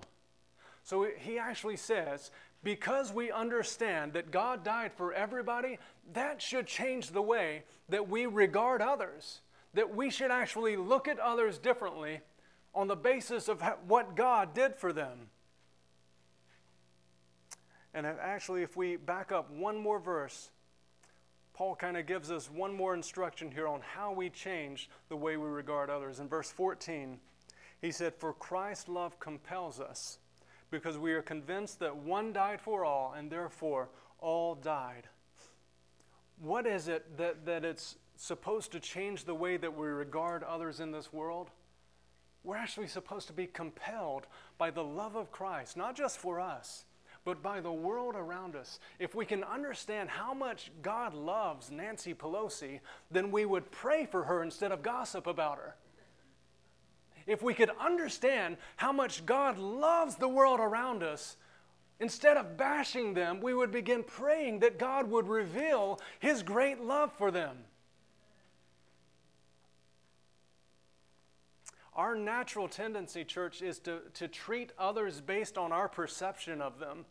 So, 0.89 1.07
he 1.19 1.39
actually 1.39 1.77
says, 1.77 2.31
because 2.65 3.13
we 3.13 3.31
understand 3.31 4.15
that 4.15 4.31
God 4.31 4.65
died 4.65 4.91
for 4.97 5.13
everybody, 5.13 5.79
that 6.15 6.41
should 6.41 6.67
change 6.67 7.11
the 7.11 7.21
way 7.21 7.65
that 7.91 8.09
we 8.09 8.25
regard 8.25 8.81
others. 8.81 9.43
That 9.75 9.95
we 9.95 10.09
should 10.09 10.31
actually 10.31 10.79
look 10.79 11.07
at 11.07 11.19
others 11.19 11.59
differently 11.59 12.23
on 12.75 12.89
the 12.89 12.97
basis 12.97 13.49
of 13.49 13.63
what 13.87 14.17
God 14.17 14.55
did 14.55 14.77
for 14.77 14.95
them. 14.95 15.29
And 17.93 18.07
actually, 18.07 18.63
if 18.63 18.75
we 18.75 18.97
back 18.97 19.31
up 19.31 19.51
one 19.51 19.77
more 19.77 19.99
verse, 19.99 20.49
Paul 21.53 21.77
kind 21.77 21.99
of 21.99 22.07
gives 22.07 22.31
us 22.31 22.51
one 22.51 22.73
more 22.73 22.95
instruction 22.95 23.51
here 23.51 23.69
on 23.69 23.83
how 23.83 24.13
we 24.13 24.31
change 24.31 24.89
the 25.11 25.17
way 25.17 25.37
we 25.37 25.51
regard 25.51 25.91
others. 25.91 26.19
In 26.19 26.29
verse 26.29 26.51
14, 26.51 27.19
he 27.83 27.93
said, 27.93 28.15
For 28.15 28.33
Christ's 28.33 28.89
love 28.89 29.21
compels 29.21 29.81
us, 29.81 30.19
because 30.71 30.99
we 30.99 31.13
are 31.13 31.23
convinced 31.23 31.81
that 31.81 31.97
one 31.97 32.33
died 32.33 32.61
for 32.61 32.85
all, 32.85 33.15
and 33.17 33.31
therefore 33.31 33.89
all 34.19 34.55
died. 34.55 35.09
What 36.41 36.67
is 36.67 36.89
it 36.89 37.17
that, 37.17 37.47
that 37.47 37.65
it's 37.65 37.97
supposed 38.17 38.73
to 38.73 38.81
change 38.81 39.25
the 39.25 39.35
way 39.35 39.57
that 39.57 39.77
we 39.77 39.87
regard 39.89 40.43
others 40.43 40.81
in 40.81 40.93
this 40.93 41.13
world? 41.13 41.51
We're 42.45 42.57
actually 42.57 42.87
supposed 42.87 43.27
to 43.27 43.33
be 43.33 43.47
compelled 43.47 44.27
by 44.57 44.71
the 44.71 44.85
love 44.85 45.17
of 45.17 45.31
Christ, 45.31 45.77
not 45.77 45.97
just 45.97 46.19
for 46.19 46.41
us, 46.41 46.85
but 47.25 47.43
by 47.43 47.61
the 47.61 47.73
world 47.73 48.15
around 48.15 48.57
us. 48.57 48.79
If 48.99 49.15
we 49.15 49.27
can 49.27 49.45
understand 49.45 50.09
how 50.09 50.33
much 50.33 50.71
God 50.81 51.13
loves 51.15 51.71
Nancy 51.71 52.15
Pelosi, 52.15 52.81
then 53.11 53.31
we 53.31 53.45
would 53.45 53.71
pray 53.71 54.07
for 54.07 54.25
her 54.25 54.43
instead 54.43 54.73
of 54.73 54.83
gossip 54.83 55.27
about 55.27 55.59
her. 55.59 55.75
If 57.29 57.43
we 57.43 57.53
could 57.53 57.71
understand 57.79 58.57
how 58.77 58.91
much 58.91 59.25
God 59.27 59.59
loves 59.59 60.17
the 60.17 60.27
world 60.27 60.61
around 60.61 61.03
us, 61.03 61.37
instead 62.01 62.39
of 62.39 62.57
bashing 62.57 63.13
them, 63.13 63.41
we 63.41 63.53
would 63.53 63.71
begin 63.71 64.03
praying 64.03 64.61
that 64.61 64.79
God 64.79 65.11
would 65.11 65.29
reveal 65.29 66.01
His 66.19 66.43
great 66.43 66.81
love 66.81 67.13
for 67.13 67.31
them. 67.31 67.59
Our 71.95 72.17
natural 72.17 72.67
tendency, 72.67 73.25
church, 73.25 73.61
is 73.61 73.79
to, 73.81 73.99
to 74.15 74.27
treat 74.27 74.73
others 74.79 75.21
based 75.21 75.59
on 75.59 75.71
our 75.71 75.89
perception 75.89 76.63
of 76.63 76.79
them 76.79 77.05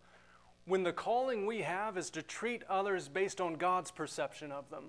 when 0.65 0.81
the 0.81 0.93
calling 0.93 1.45
we 1.45 1.61
have 1.61 1.95
is 1.95 2.09
to 2.09 2.23
treat 2.23 2.63
others 2.67 3.07
based 3.07 3.39
on 3.39 3.53
God's 3.53 3.91
perception 3.91 4.51
of 4.51 4.69
them. 4.71 4.85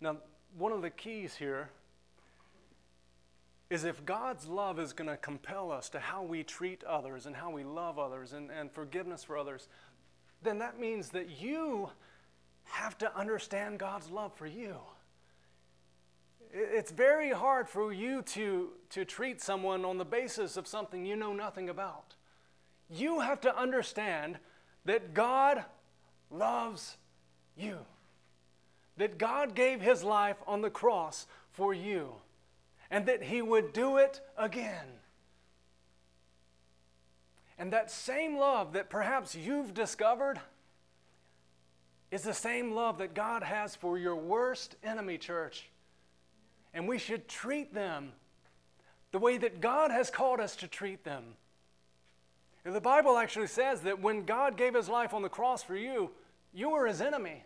Now, 0.00 0.18
one 0.56 0.72
of 0.72 0.82
the 0.82 0.90
keys 0.90 1.36
here 1.36 1.70
is 3.70 3.84
if 3.84 4.04
God's 4.06 4.46
love 4.46 4.78
is 4.78 4.92
going 4.92 5.10
to 5.10 5.16
compel 5.16 5.70
us 5.70 5.88
to 5.90 6.00
how 6.00 6.22
we 6.22 6.42
treat 6.42 6.82
others 6.84 7.26
and 7.26 7.36
how 7.36 7.50
we 7.50 7.64
love 7.64 7.98
others 7.98 8.32
and, 8.32 8.50
and 8.50 8.72
forgiveness 8.72 9.24
for 9.24 9.36
others, 9.36 9.68
then 10.42 10.58
that 10.58 10.80
means 10.80 11.10
that 11.10 11.40
you 11.40 11.90
have 12.64 12.96
to 12.98 13.16
understand 13.16 13.78
God's 13.78 14.10
love 14.10 14.32
for 14.34 14.46
you. 14.46 14.76
It's 16.52 16.90
very 16.90 17.30
hard 17.30 17.68
for 17.68 17.92
you 17.92 18.22
to, 18.22 18.70
to 18.90 19.04
treat 19.04 19.42
someone 19.42 19.84
on 19.84 19.98
the 19.98 20.04
basis 20.04 20.56
of 20.56 20.66
something 20.66 21.04
you 21.04 21.16
know 21.16 21.34
nothing 21.34 21.68
about. 21.68 22.14
You 22.88 23.20
have 23.20 23.40
to 23.42 23.54
understand 23.54 24.38
that 24.86 25.12
God 25.12 25.64
loves 26.30 26.96
you, 27.56 27.78
that 28.98 29.18
God 29.18 29.54
gave 29.54 29.80
his 29.80 30.04
life 30.04 30.36
on 30.46 30.60
the 30.60 30.70
cross 30.70 31.26
for 31.50 31.72
you, 31.72 32.14
and 32.90 33.06
that 33.06 33.22
he 33.22 33.42
would 33.42 33.72
do 33.72 33.96
it 33.96 34.20
again. 34.36 34.86
And 37.58 37.72
that 37.72 37.90
same 37.90 38.36
love 38.36 38.74
that 38.74 38.90
perhaps 38.90 39.34
you've 39.34 39.74
discovered 39.74 40.40
is 42.10 42.22
the 42.22 42.34
same 42.34 42.72
love 42.72 42.98
that 42.98 43.14
God 43.14 43.42
has 43.42 43.74
for 43.74 43.98
your 43.98 44.16
worst 44.16 44.76
enemy, 44.84 45.18
church 45.18 45.68
and 46.74 46.86
we 46.86 46.98
should 46.98 47.28
treat 47.28 47.74
them 47.74 48.12
the 49.10 49.18
way 49.18 49.38
that 49.38 49.60
God 49.60 49.90
has 49.90 50.10
called 50.10 50.40
us 50.40 50.56
to 50.56 50.68
treat 50.68 51.04
them. 51.04 51.24
And 52.64 52.74
the 52.74 52.80
Bible 52.80 53.16
actually 53.16 53.46
says 53.46 53.80
that 53.82 54.00
when 54.00 54.24
God 54.24 54.56
gave 54.56 54.74
his 54.74 54.88
life 54.88 55.14
on 55.14 55.22
the 55.22 55.28
cross 55.28 55.62
for 55.62 55.76
you, 55.76 56.10
you 56.52 56.70
were 56.70 56.86
his 56.86 57.00
enemy. 57.00 57.44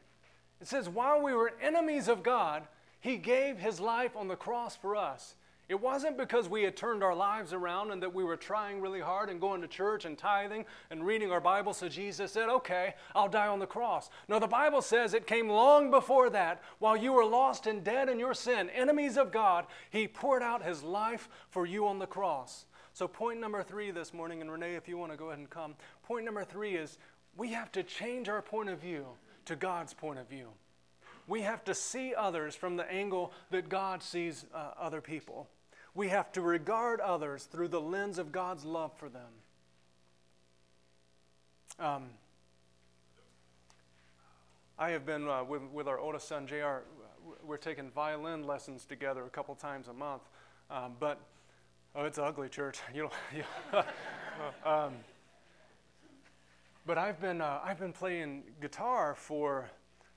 It 0.62 0.68
says, 0.68 0.88
while 0.88 1.20
we 1.20 1.34
were 1.34 1.52
enemies 1.60 2.06
of 2.06 2.22
God, 2.22 2.62
he 3.00 3.16
gave 3.16 3.58
his 3.58 3.80
life 3.80 4.14
on 4.14 4.28
the 4.28 4.36
cross 4.36 4.76
for 4.76 4.94
us. 4.94 5.34
It 5.68 5.80
wasn't 5.80 6.16
because 6.16 6.48
we 6.48 6.62
had 6.62 6.76
turned 6.76 7.02
our 7.02 7.16
lives 7.16 7.52
around 7.52 7.90
and 7.90 8.00
that 8.00 8.14
we 8.14 8.22
were 8.22 8.36
trying 8.36 8.80
really 8.80 9.00
hard 9.00 9.28
and 9.28 9.40
going 9.40 9.60
to 9.62 9.66
church 9.66 10.04
and 10.04 10.16
tithing 10.16 10.64
and 10.88 11.04
reading 11.04 11.32
our 11.32 11.40
Bible, 11.40 11.74
so 11.74 11.88
Jesus 11.88 12.30
said, 12.30 12.48
Okay, 12.48 12.94
I'll 13.12 13.28
die 13.28 13.48
on 13.48 13.58
the 13.58 13.66
cross. 13.66 14.08
No, 14.28 14.38
the 14.38 14.46
Bible 14.46 14.82
says 14.82 15.14
it 15.14 15.26
came 15.26 15.48
long 15.48 15.90
before 15.90 16.30
that. 16.30 16.62
While 16.78 16.96
you 16.96 17.12
were 17.12 17.24
lost 17.24 17.66
and 17.66 17.82
dead 17.82 18.08
in 18.08 18.20
your 18.20 18.34
sin, 18.34 18.70
enemies 18.70 19.16
of 19.16 19.32
God, 19.32 19.66
He 19.90 20.06
poured 20.06 20.44
out 20.44 20.62
His 20.62 20.84
life 20.84 21.28
for 21.50 21.66
you 21.66 21.88
on 21.88 21.98
the 21.98 22.06
cross. 22.06 22.66
So, 22.92 23.08
point 23.08 23.40
number 23.40 23.64
three 23.64 23.90
this 23.90 24.14
morning, 24.14 24.40
and 24.40 24.52
Renee, 24.52 24.76
if 24.76 24.86
you 24.86 24.96
want 24.96 25.10
to 25.10 25.18
go 25.18 25.26
ahead 25.26 25.40
and 25.40 25.50
come, 25.50 25.74
point 26.04 26.24
number 26.24 26.44
three 26.44 26.76
is 26.76 26.98
we 27.36 27.48
have 27.48 27.72
to 27.72 27.82
change 27.82 28.28
our 28.28 28.42
point 28.42 28.68
of 28.68 28.78
view 28.78 29.06
to 29.46 29.56
God's 29.56 29.94
point 29.94 30.18
of 30.18 30.28
view. 30.28 30.48
We 31.26 31.42
have 31.42 31.64
to 31.64 31.74
see 31.74 32.14
others 32.14 32.54
from 32.54 32.76
the 32.76 32.90
angle 32.90 33.32
that 33.50 33.68
God 33.68 34.02
sees 34.02 34.44
uh, 34.54 34.72
other 34.78 35.00
people. 35.00 35.48
We 35.94 36.08
have 36.08 36.32
to 36.32 36.40
regard 36.40 37.00
others 37.00 37.44
through 37.44 37.68
the 37.68 37.80
lens 37.80 38.18
of 38.18 38.32
God's 38.32 38.64
love 38.64 38.92
for 38.96 39.08
them. 39.08 39.28
Um, 41.78 42.04
I 44.78 44.90
have 44.90 45.06
been 45.06 45.28
uh, 45.28 45.44
with, 45.44 45.62
with 45.72 45.86
our 45.86 45.98
oldest 45.98 46.28
son, 46.28 46.46
JR. 46.46 46.84
We're 47.44 47.56
taking 47.56 47.90
violin 47.90 48.46
lessons 48.46 48.84
together 48.84 49.24
a 49.24 49.30
couple 49.30 49.54
times 49.54 49.88
a 49.88 49.92
month. 49.92 50.22
Um, 50.70 50.94
but, 50.98 51.20
oh, 51.94 52.04
it's 52.04 52.18
ugly, 52.18 52.48
church. 52.48 52.78
You 52.94 53.10
know, 53.72 53.84
um, 54.64 54.94
but 56.86 56.98
I've 56.98 57.20
been, 57.20 57.40
uh, 57.40 57.60
I've 57.64 57.78
been 57.78 57.92
playing 57.92 58.44
guitar 58.60 59.14
for 59.14 59.70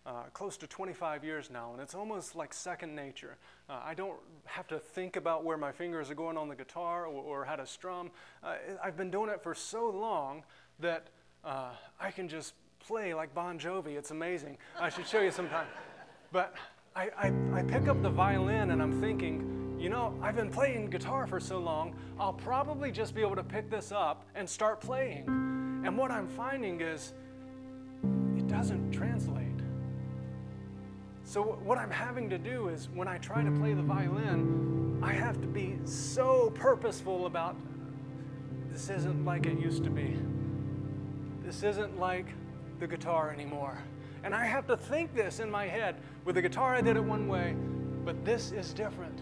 uh, 0.06 0.24
close 0.34 0.56
to 0.58 0.68
25 0.68 1.24
years 1.24 1.50
now, 1.50 1.74
and 1.74 1.82
it's 1.82 1.96
almost 1.96 2.36
like 2.36 2.54
second 2.54 2.96
nature. 2.96 3.38
Uh, 3.70 3.82
I 3.84 3.94
don't 3.94 4.18
have 4.46 4.68
to 4.68 4.78
think 4.78 5.16
about 5.16 5.44
where 5.44 5.58
my 5.58 5.72
fingers 5.72 6.12
are 6.12 6.16
going 6.16 6.38
on 6.38 6.48
the 6.48 6.56
guitar 6.56 7.06
or, 7.06 7.24
or 7.24 7.46
how 7.46 7.56
to 7.56 7.66
strum. 7.66 8.12
Uh, 8.44 8.56
I've 8.84 8.98
been 8.98 9.10
doing 9.10 9.30
it 9.30 9.42
for 9.42 9.56
so 9.56 9.90
long 9.90 10.44
that 10.80 11.08
uh, 11.44 11.72
I 12.00 12.12
can 12.12 12.28
just 12.28 12.54
play 12.80 13.14
like 13.14 13.34
Bon 13.34 13.58
Jovi. 13.58 13.98
It's 13.98 14.12
amazing. 14.12 14.58
I 14.80 14.90
should 14.90 15.08
show 15.08 15.22
you 15.22 15.32
sometime. 15.32 15.68
But 16.32 16.54
I, 16.96 17.10
I, 17.18 17.34
I 17.54 17.64
pick 17.64 17.88
up 17.88 18.02
the 18.02 18.10
violin 18.10 18.72
and 18.72 18.82
I'm 18.82 19.02
thinking, 19.02 19.78
you 19.80 19.90
know, 19.90 20.18
I've 20.22 20.36
been 20.36 20.52
playing 20.52 20.90
guitar 20.90 21.26
for 21.28 21.40
so 21.40 21.58
long, 21.58 21.96
I'll 22.20 22.34
probably 22.34 22.92
just 22.92 23.16
be 23.16 23.22
able 23.22 23.36
to 23.36 23.44
pick 23.44 23.70
this 23.70 23.92
up 23.92 24.26
and 24.36 24.50
start 24.50 24.82
playing. 24.82 25.55
And 25.86 25.96
what 25.96 26.10
I'm 26.10 26.28
finding 26.28 26.82
is 26.82 27.14
it 28.36 28.48
doesn't 28.48 28.92
translate. 28.92 29.46
So, 31.24 31.60
what 31.64 31.78
I'm 31.78 31.92
having 31.92 32.28
to 32.32 32.40
do 32.40 32.70
is 32.70 32.90
when 32.90 33.08
I 33.08 33.20
try 33.20 33.44
to 33.44 33.52
play 33.52 33.74
the 33.74 33.84
violin, 33.84 35.00
I 35.04 35.14
have 35.14 35.40
to 35.42 35.48
be 35.48 35.78
so 35.86 36.52
purposeful 36.56 37.28
about 37.28 37.56
this 38.72 38.90
isn't 38.90 39.26
like 39.26 39.46
it 39.46 39.60
used 39.60 39.84
to 39.84 39.92
be. 39.92 40.18
This 41.44 41.62
isn't 41.62 42.00
like 42.00 42.28
the 42.80 42.88
guitar 42.88 43.32
anymore. 43.32 43.78
And 44.24 44.34
I 44.34 44.46
have 44.46 44.66
to 44.68 44.78
think 44.78 45.14
this 45.14 45.40
in 45.40 45.52
my 45.52 45.68
head. 45.68 45.98
With 46.26 46.34
the 46.34 46.42
guitar, 46.42 46.74
I 46.74 46.82
did 46.82 46.98
it 46.98 47.04
one 47.04 47.28
way, 47.28 47.56
but 48.04 48.26
this 48.26 48.52
is 48.52 48.74
different. 48.74 49.22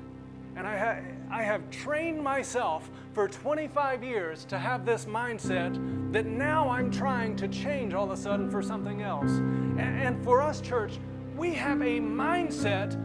And 0.56 0.68
I, 0.68 0.78
ha- 0.78 1.02
I 1.32 1.44
have 1.44 1.70
trained 1.72 2.22
myself 2.22 2.90
for 3.14 3.28
25 3.28 4.04
years 4.04 4.46
to 4.46 4.58
have 4.58 4.86
this 4.86 5.06
mindset 5.06 6.12
that 6.14 6.26
now 6.26 6.70
I'm 6.70 6.92
trying 6.92 7.36
to 7.38 7.48
change 7.48 7.94
all 7.94 8.06
of 8.06 8.12
a 8.12 8.18
sudden 8.18 8.50
for 8.52 8.62
something 8.62 9.02
else. 9.02 9.32
and, 9.32 9.80
and 9.80 10.24
for 10.24 10.42
us, 10.42 10.62
church, 10.62 11.00
we 11.38 11.54
have 11.54 11.82
a 11.82 12.00
mindset 12.00 12.98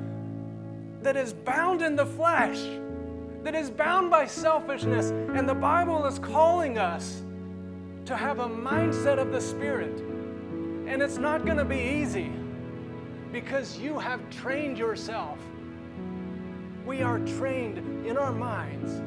that 1.02 1.16
is 1.16 1.32
bound 1.32 1.82
in 1.82 1.96
the 1.96 2.06
flesh, 2.06 2.58
that 3.44 3.54
is 3.54 3.70
bound 3.70 4.10
by 4.10 4.26
selfishness. 4.26 5.10
And 5.10 5.48
the 5.48 5.54
Bible 5.54 6.04
is 6.06 6.18
calling 6.18 6.78
us 6.78 7.22
to 8.06 8.16
have 8.16 8.40
a 8.40 8.48
mindset 8.48 9.18
of 9.18 9.32
the 9.32 9.40
Spirit. 9.40 10.00
And 10.86 11.02
it's 11.02 11.18
not 11.18 11.44
going 11.44 11.58
to 11.58 11.64
be 11.64 11.80
easy. 11.80 12.32
because 13.32 13.78
you 13.78 13.98
have 13.98 14.20
trained 14.30 14.78
yourself. 14.78 15.38
We 16.88 17.02
are 17.02 17.18
trained 17.18 18.06
in 18.06 18.16
our 18.16 18.32
minds 18.32 19.02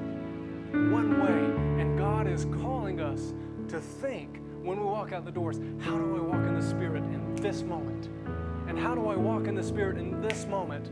one 0.71 1.19
way, 1.19 1.81
and 1.81 1.97
God 1.97 2.27
is 2.27 2.45
calling 2.61 3.01
us 3.01 3.33
to 3.69 3.79
think 3.79 4.39
when 4.61 4.79
we 4.79 4.85
walk 4.85 5.13
out 5.13 5.25
the 5.25 5.31
doors 5.31 5.57
how 5.79 5.97
do 5.97 6.15
I 6.15 6.19
walk 6.19 6.45
in 6.45 6.53
the 6.53 6.61
Spirit 6.61 7.01
in 7.05 7.35
this 7.37 7.63
moment? 7.63 8.09
And 8.67 8.77
how 8.77 8.93
do 8.93 9.07
I 9.07 9.15
walk 9.15 9.47
in 9.47 9.55
the 9.55 9.63
Spirit 9.63 9.97
in 9.97 10.21
this 10.21 10.45
moment? 10.45 10.91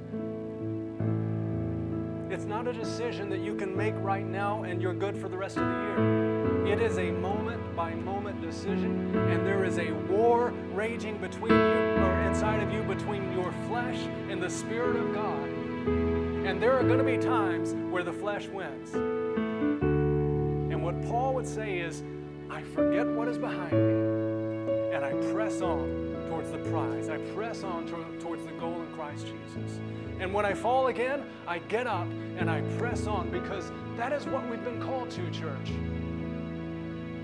It's 2.34 2.46
not 2.46 2.68
a 2.68 2.74
decision 2.74 3.30
that 3.30 3.42
you 3.42 3.54
can 3.54 3.78
make 3.78 3.94
right 3.98 4.26
now 4.26 4.64
and 4.64 4.82
you're 4.82 4.96
good 4.96 5.16
for 5.16 5.30
the 5.30 5.38
rest 5.38 5.58
of 5.58 5.66
the 5.66 5.72
year. 5.72 6.74
It 6.74 6.82
is 6.82 6.98
a 6.98 7.12
moment 7.12 7.76
by 7.76 7.94
moment 7.94 8.42
decision, 8.42 9.16
and 9.16 9.46
there 9.46 9.64
is 9.64 9.78
a 9.78 9.92
war 10.12 10.54
raging 10.74 11.20
between 11.20 11.52
you 11.52 11.58
or 11.58 12.20
inside 12.22 12.64
of 12.64 12.74
you 12.74 12.82
between 12.82 13.32
your 13.34 13.52
flesh 13.68 14.00
and 14.32 14.42
the 14.42 14.50
Spirit 14.50 14.96
of 14.96 15.14
God. 15.14 16.29
And 16.46 16.62
there 16.62 16.74
are 16.74 16.84
going 16.84 17.00
to 17.00 17.04
be 17.04 17.18
times 17.18 17.74
where 17.92 18.04
the 18.04 18.14
flesh 18.14 18.48
wins. 18.48 18.94
And 18.94 20.84
what 20.84 21.02
Paul 21.08 21.34
would 21.36 21.48
say 21.48 21.80
is, 21.80 22.04
I 22.50 22.62
forget 22.64 23.08
what 23.08 23.28
is 23.28 23.38
behind 23.38 23.72
me 23.72 24.96
and 24.96 25.06
I 25.06 25.14
press 25.32 25.62
on 25.62 25.88
towards 26.30 26.52
the 26.52 26.58
prize. 26.70 27.10
I 27.10 27.18
press 27.34 27.64
on 27.64 27.86
to- 27.88 28.20
towards 28.20 28.46
the 28.46 28.52
goal 28.54 28.82
in 28.82 28.88
Christ 28.96 29.28
Jesus. 29.28 29.80
And 30.20 30.34
when 30.34 30.46
I 30.46 30.54
fall 30.54 30.88
again, 30.88 31.24
I 31.48 31.60
get 31.60 31.88
up 31.88 32.08
and 32.38 32.50
I 32.50 32.62
press 32.78 33.08
on 33.08 33.30
because 33.30 33.72
that 33.98 34.12
is 34.14 34.26
what 34.26 34.50
we've 34.50 34.64
been 34.64 34.82
called 34.82 35.10
to, 35.12 35.30
church. 35.32 35.72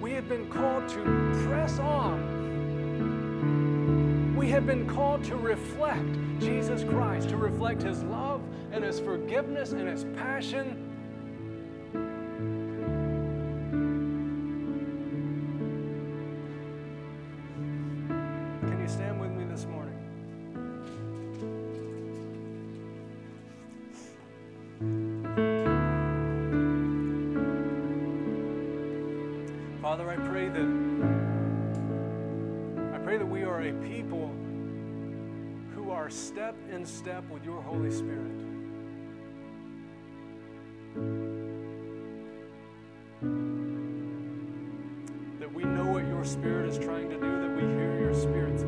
We 0.01 0.11
have 0.11 0.29
been 0.29 0.47
called 0.49 0.87
to 0.89 1.01
press 1.45 1.79
on. 1.79 2.33
We 4.35 4.49
have 4.49 4.67
been 4.67 4.85
called 4.87 5.23
to 5.25 5.35
reflect 5.35 6.39
Jesus 6.39 6.83
Christ, 6.83 7.29
to 7.29 7.37
reflect 7.37 7.81
His 7.81 8.03
love 8.03 8.34
and 8.75 8.83
His 8.83 8.99
forgiveness 8.99 9.71
and 9.71 9.87
His 9.87 10.05
passion. 10.15 10.84
Spirit 46.25 46.69
is 46.69 46.77
trying 46.77 47.09
to 47.09 47.15
do, 47.15 47.21
that 47.21 47.55
we 47.55 47.61
hear 47.61 47.99
your 47.99 48.13
Spirit's 48.13 48.63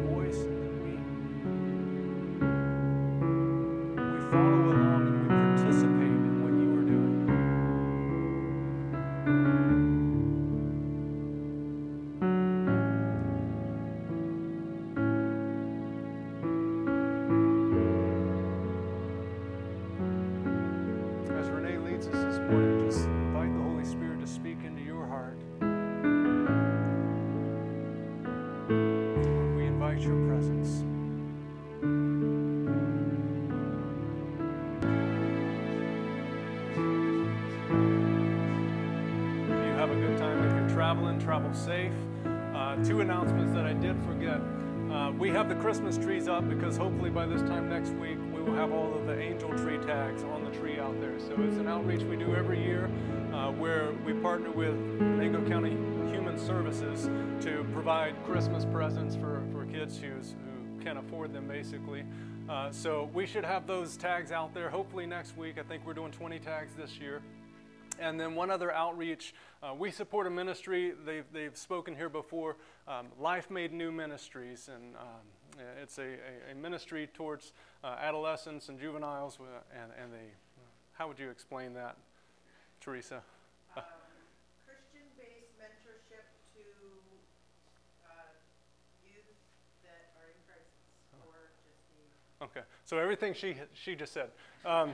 because 46.48 46.78
hopefully 46.78 47.10
by 47.10 47.26
this 47.26 47.42
time 47.44 47.70
next 47.70 47.92
week 47.92 48.18
we 48.34 48.42
will 48.42 48.56
have 48.56 48.72
all 48.72 48.94
of 48.94 49.06
the 49.06 49.20
angel 49.20 49.50
tree 49.58 49.78
tags 49.78 50.24
on 50.24 50.44
the 50.44 50.52
tree 50.52 50.80
out 50.80 51.00
there. 51.00 51.20
So 51.20 51.36
it's 51.40 51.58
an 51.58 51.68
outreach 51.68 52.04
we 52.04 52.16
do 52.16 52.36
every 52.36 52.64
year 52.64 52.90
uh, 53.34 53.52
where 53.52 53.92
we 54.06 54.14
partner 54.14 54.52
with 54.52 54.76
Mango 54.76 55.48
County 55.48 55.72
Human 56.12 56.38
Services 56.38 57.10
to 57.46 57.66
provide 57.74 58.16
Christmas 58.26 58.66
presents 58.66 59.16
for, 59.16 59.44
for 59.52 59.66
kids 59.66 59.98
who's, 59.98 60.36
who 60.44 60.84
can't 60.84 60.98
afford 60.98 61.34
them 61.34 61.48
basically. 61.48 62.04
Uh, 62.50 62.72
so 62.72 63.10
we 63.14 63.26
should 63.26 63.44
have 63.44 63.68
those 63.68 63.98
tags 63.98 64.32
out 64.32 64.54
there 64.54 64.70
hopefully 64.70 65.06
next 65.06 65.38
week. 65.38 65.58
I 65.60 65.64
think 65.64 65.86
we're 65.86 65.94
doing 65.94 66.12
20 66.12 66.40
tags 66.40 66.74
this 66.76 66.98
year. 66.98 67.22
And 68.00 68.20
then 68.20 68.36
one 68.36 68.52
other 68.52 68.72
outreach, 68.72 69.34
uh, 69.64 69.74
we 69.74 69.92
support 69.92 70.28
a 70.28 70.30
ministry, 70.30 70.94
they've, 71.06 71.26
they've 71.34 71.58
spoken 71.58 71.96
here 71.96 72.10
before, 72.10 72.58
um, 72.88 73.08
Life 73.20 73.50
Made 73.50 73.74
New 73.74 73.92
Ministries. 73.92 74.70
And 74.74 74.96
um, 74.96 75.26
it's 75.82 75.98
a, 75.98 76.04
a, 76.04 76.52
a 76.52 76.56
ministry 76.56 77.08
towards 77.14 77.54
uh, 77.84 77.96
adolescents 78.02 78.70
and 78.70 78.80
juveniles. 78.80 79.38
uh, 79.40 79.44
And, 79.74 79.92
and 80.02 80.14
they, 80.14 80.32
how 80.94 81.08
would 81.08 81.20
you 81.20 81.30
explain 81.30 81.74
that, 81.74 81.98
Teresa? 82.82 83.22
um, 83.76 83.84
Christian-based 84.66 85.54
mentorship 85.62 86.26
to 86.56 86.64
uh, 88.06 88.34
youth 89.06 89.38
that 89.84 90.14
are 90.18 90.28
in 90.30 90.40
crisis, 90.48 90.74
or 91.22 91.54
just 91.64 91.82
the 91.94 92.46
Okay, 92.46 92.66
so 92.86 92.98
everything 92.98 93.34
she, 93.34 93.56
she 93.74 93.96
just 93.96 94.14
said. 94.14 94.30
Um, 94.66 94.94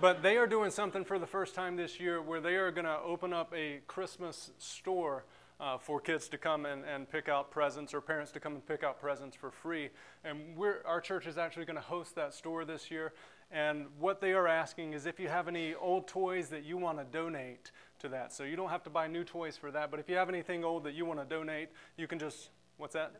but 0.00 0.22
they 0.22 0.36
are 0.36 0.46
doing 0.46 0.70
something 0.70 1.04
for 1.04 1.18
the 1.18 1.26
first 1.26 1.54
time 1.54 1.76
this 1.76 1.98
year 1.98 2.20
where 2.20 2.40
they 2.40 2.56
are 2.56 2.70
going 2.70 2.84
to 2.84 2.98
open 2.98 3.32
up 3.32 3.52
a 3.54 3.80
Christmas 3.86 4.50
store 4.58 5.24
uh, 5.58 5.78
for 5.78 6.00
kids 6.00 6.28
to 6.28 6.38
come 6.38 6.66
and, 6.66 6.84
and 6.84 7.10
pick 7.10 7.28
out 7.28 7.50
presents 7.50 7.94
or 7.94 8.00
parents 8.00 8.30
to 8.32 8.40
come 8.40 8.54
and 8.54 8.66
pick 8.66 8.84
out 8.84 9.00
presents 9.00 9.36
for 9.36 9.50
free. 9.50 9.90
And 10.24 10.56
we're, 10.56 10.82
our 10.84 11.00
church 11.00 11.26
is 11.26 11.38
actually 11.38 11.64
going 11.64 11.76
to 11.76 11.82
host 11.82 12.14
that 12.16 12.34
store 12.34 12.64
this 12.64 12.90
year. 12.90 13.12
And 13.50 13.86
what 13.98 14.20
they 14.20 14.32
are 14.32 14.48
asking 14.48 14.92
is 14.92 15.06
if 15.06 15.20
you 15.20 15.28
have 15.28 15.48
any 15.48 15.74
old 15.74 16.08
toys 16.08 16.48
that 16.48 16.64
you 16.64 16.76
want 16.76 16.98
to 16.98 17.04
donate 17.04 17.70
to 18.00 18.08
that. 18.08 18.32
So 18.32 18.42
you 18.42 18.56
don't 18.56 18.70
have 18.70 18.82
to 18.84 18.90
buy 18.90 19.06
new 19.06 19.24
toys 19.24 19.56
for 19.56 19.70
that, 19.70 19.90
but 19.90 20.00
if 20.00 20.08
you 20.08 20.16
have 20.16 20.28
anything 20.28 20.64
old 20.64 20.84
that 20.84 20.94
you 20.94 21.04
want 21.04 21.20
to 21.20 21.26
donate, 21.26 21.68
you 21.96 22.06
can 22.06 22.18
just, 22.18 22.50
what's 22.76 22.94
that? 22.94 23.14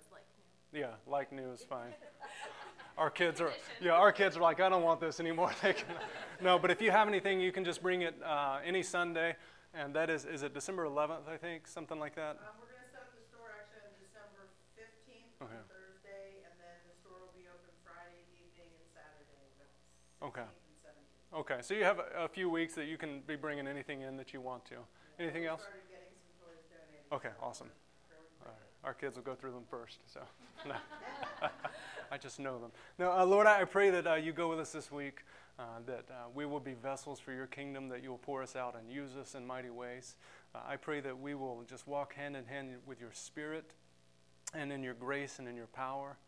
Yeah, 0.72 0.90
like 1.06 1.32
new 1.32 1.52
is 1.52 1.62
fine. 1.62 1.92
Our 2.98 3.10
kids 3.10 3.42
are, 3.42 3.52
yeah, 3.78 3.92
our 3.92 4.10
kids 4.10 4.38
are 4.38 4.40
like, 4.40 4.58
I 4.58 4.70
don't 4.70 4.82
want 4.82 5.00
this 5.00 5.20
anymore. 5.20 5.52
They 5.62 5.74
can, 5.74 5.84
no, 6.42 6.58
but 6.58 6.70
if 6.70 6.80
you 6.80 6.90
have 6.90 7.08
anything, 7.08 7.42
you 7.42 7.52
can 7.52 7.62
just 7.62 7.82
bring 7.82 8.00
it 8.00 8.18
uh, 8.24 8.60
any 8.64 8.82
Sunday, 8.82 9.36
and 9.76 9.94
that 9.94 10.08
is, 10.10 10.24
is 10.24 10.42
it 10.42 10.54
December 10.54 10.84
11th, 10.86 11.28
I 11.28 11.36
think, 11.36 11.66
something 11.68 11.98
like 12.00 12.14
that? 12.16 12.40
Um, 12.40 12.56
we're 12.60 12.72
gonna 12.72 12.88
set 12.88 13.04
up 13.04 13.12
the 13.12 13.22
store 13.28 13.52
actually 13.52 13.84
on 13.84 13.94
December 14.00 14.48
fifteenth, 14.72 15.36
on 15.40 15.46
Okay. 15.52 15.62
Thursday, 15.68 16.40
and 16.48 16.54
then 16.56 16.76
the 16.88 16.96
store 17.04 17.20
will 17.20 17.36
be 17.36 17.44
open 17.52 17.68
Friday 17.84 18.24
evening 18.40 18.72
and 18.72 18.86
Saturday, 18.96 19.44
Okay. 20.24 20.48
and. 20.48 20.96
Okay, 21.34 21.58
so 21.60 21.74
you 21.74 21.84
have 21.84 21.98
a, 22.00 22.24
a 22.24 22.28
few 22.28 22.48
weeks 22.48 22.74
that 22.74 22.86
you 22.86 22.96
can 22.96 23.20
be 23.26 23.36
bringing 23.36 23.66
anything 23.68 24.00
in 24.00 24.16
that 24.16 24.32
you 24.32 24.40
want 24.40 24.64
to. 24.66 24.76
Anything 25.18 25.42
We 25.42 25.48
else? 25.48 25.60
Started 25.62 25.84
getting 25.90 26.14
some 26.16 26.32
toys 26.40 26.64
donated. 26.72 27.12
Okay, 27.12 27.34
awesome. 27.42 27.68
sure 28.08 28.16
we 28.22 28.28
can 28.40 28.48
All 28.48 28.52
right. 28.56 28.88
Our 28.88 28.94
kids 28.94 29.16
will 29.16 29.24
go 29.24 29.34
through 29.34 29.52
them 29.52 29.64
first, 29.68 30.00
so. 30.06 30.20
No. 30.66 30.74
I 32.10 32.16
just 32.18 32.38
know 32.40 32.58
them. 32.58 32.70
No, 32.98 33.12
uh, 33.12 33.26
Lord, 33.26 33.46
I 33.46 33.64
pray 33.64 33.90
that 33.90 34.06
uh, 34.06 34.14
you 34.14 34.32
go 34.32 34.48
with 34.48 34.58
us 34.60 34.70
this 34.72 34.90
week, 34.90 35.24
uh, 35.58 35.62
that 35.86 36.04
uh, 36.10 36.28
we 36.34 36.44
will 36.44 36.60
be 36.60 36.74
vessels 36.74 37.18
for 37.18 37.32
your 37.32 37.46
kingdom, 37.46 37.88
that 37.88 38.02
you 38.02 38.10
will 38.10 38.18
pour 38.18 38.42
us 38.42 38.56
out 38.56 38.76
and 38.78 38.90
use 38.90 39.16
us 39.16 39.34
in 39.34 39.46
mighty 39.46 39.70
ways. 39.70 40.16
Uh, 40.54 40.58
I 40.68 40.76
pray 40.76 41.00
that 41.00 41.18
we 41.18 41.34
will 41.34 41.64
just 41.68 41.86
walk 41.86 42.14
hand 42.14 42.36
in 42.36 42.44
hand 42.44 42.70
with 42.86 43.00
your 43.00 43.12
spirit 43.12 43.72
and 44.54 44.72
in 44.72 44.82
your 44.82 44.94
grace 44.94 45.38
and 45.38 45.48
in 45.48 45.56
your 45.56 45.66
power. 45.68 46.18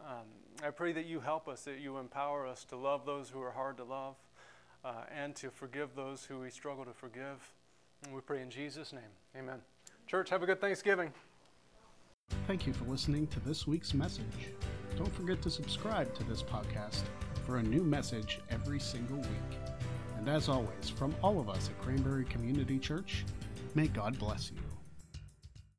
Um, 0.00 0.26
I 0.64 0.70
pray 0.70 0.92
that 0.92 1.06
you 1.06 1.20
help 1.20 1.48
us, 1.48 1.62
that 1.62 1.78
you 1.80 1.98
empower 1.98 2.46
us 2.46 2.64
to 2.66 2.76
love 2.76 3.06
those 3.06 3.30
who 3.30 3.40
are 3.40 3.52
hard 3.52 3.76
to 3.76 3.84
love 3.84 4.16
uh, 4.84 5.04
and 5.16 5.34
to 5.36 5.50
forgive 5.50 5.94
those 5.94 6.24
who 6.24 6.40
we 6.40 6.50
struggle 6.50 6.84
to 6.84 6.92
forgive. 6.92 7.52
And 8.04 8.14
we 8.14 8.20
pray 8.20 8.42
in 8.42 8.50
Jesus' 8.50 8.92
name. 8.92 9.02
Amen. 9.36 9.60
Church, 10.06 10.28
have 10.30 10.42
a 10.42 10.46
good 10.46 10.60
Thanksgiving. 10.60 11.12
Thank 12.46 12.66
you 12.66 12.72
for 12.72 12.84
listening 12.84 13.28
to 13.28 13.40
this 13.40 13.66
week's 13.66 13.94
message. 13.94 14.24
Don't 14.96 15.12
forget 15.14 15.40
to 15.42 15.50
subscribe 15.50 16.12
to 16.14 16.24
this 16.24 16.42
podcast 16.42 17.04
for 17.44 17.58
a 17.58 17.62
new 17.62 17.82
message 17.82 18.40
every 18.50 18.78
single 18.78 19.16
week. 19.16 19.58
And 20.16 20.28
as 20.28 20.48
always, 20.48 20.88
from 20.88 21.14
all 21.22 21.40
of 21.40 21.48
us 21.48 21.68
at 21.68 21.80
Cranberry 21.80 22.24
Community 22.24 22.78
Church, 22.78 23.24
may 23.74 23.88
God 23.88 24.18
bless 24.18 24.50
you. 24.50 24.71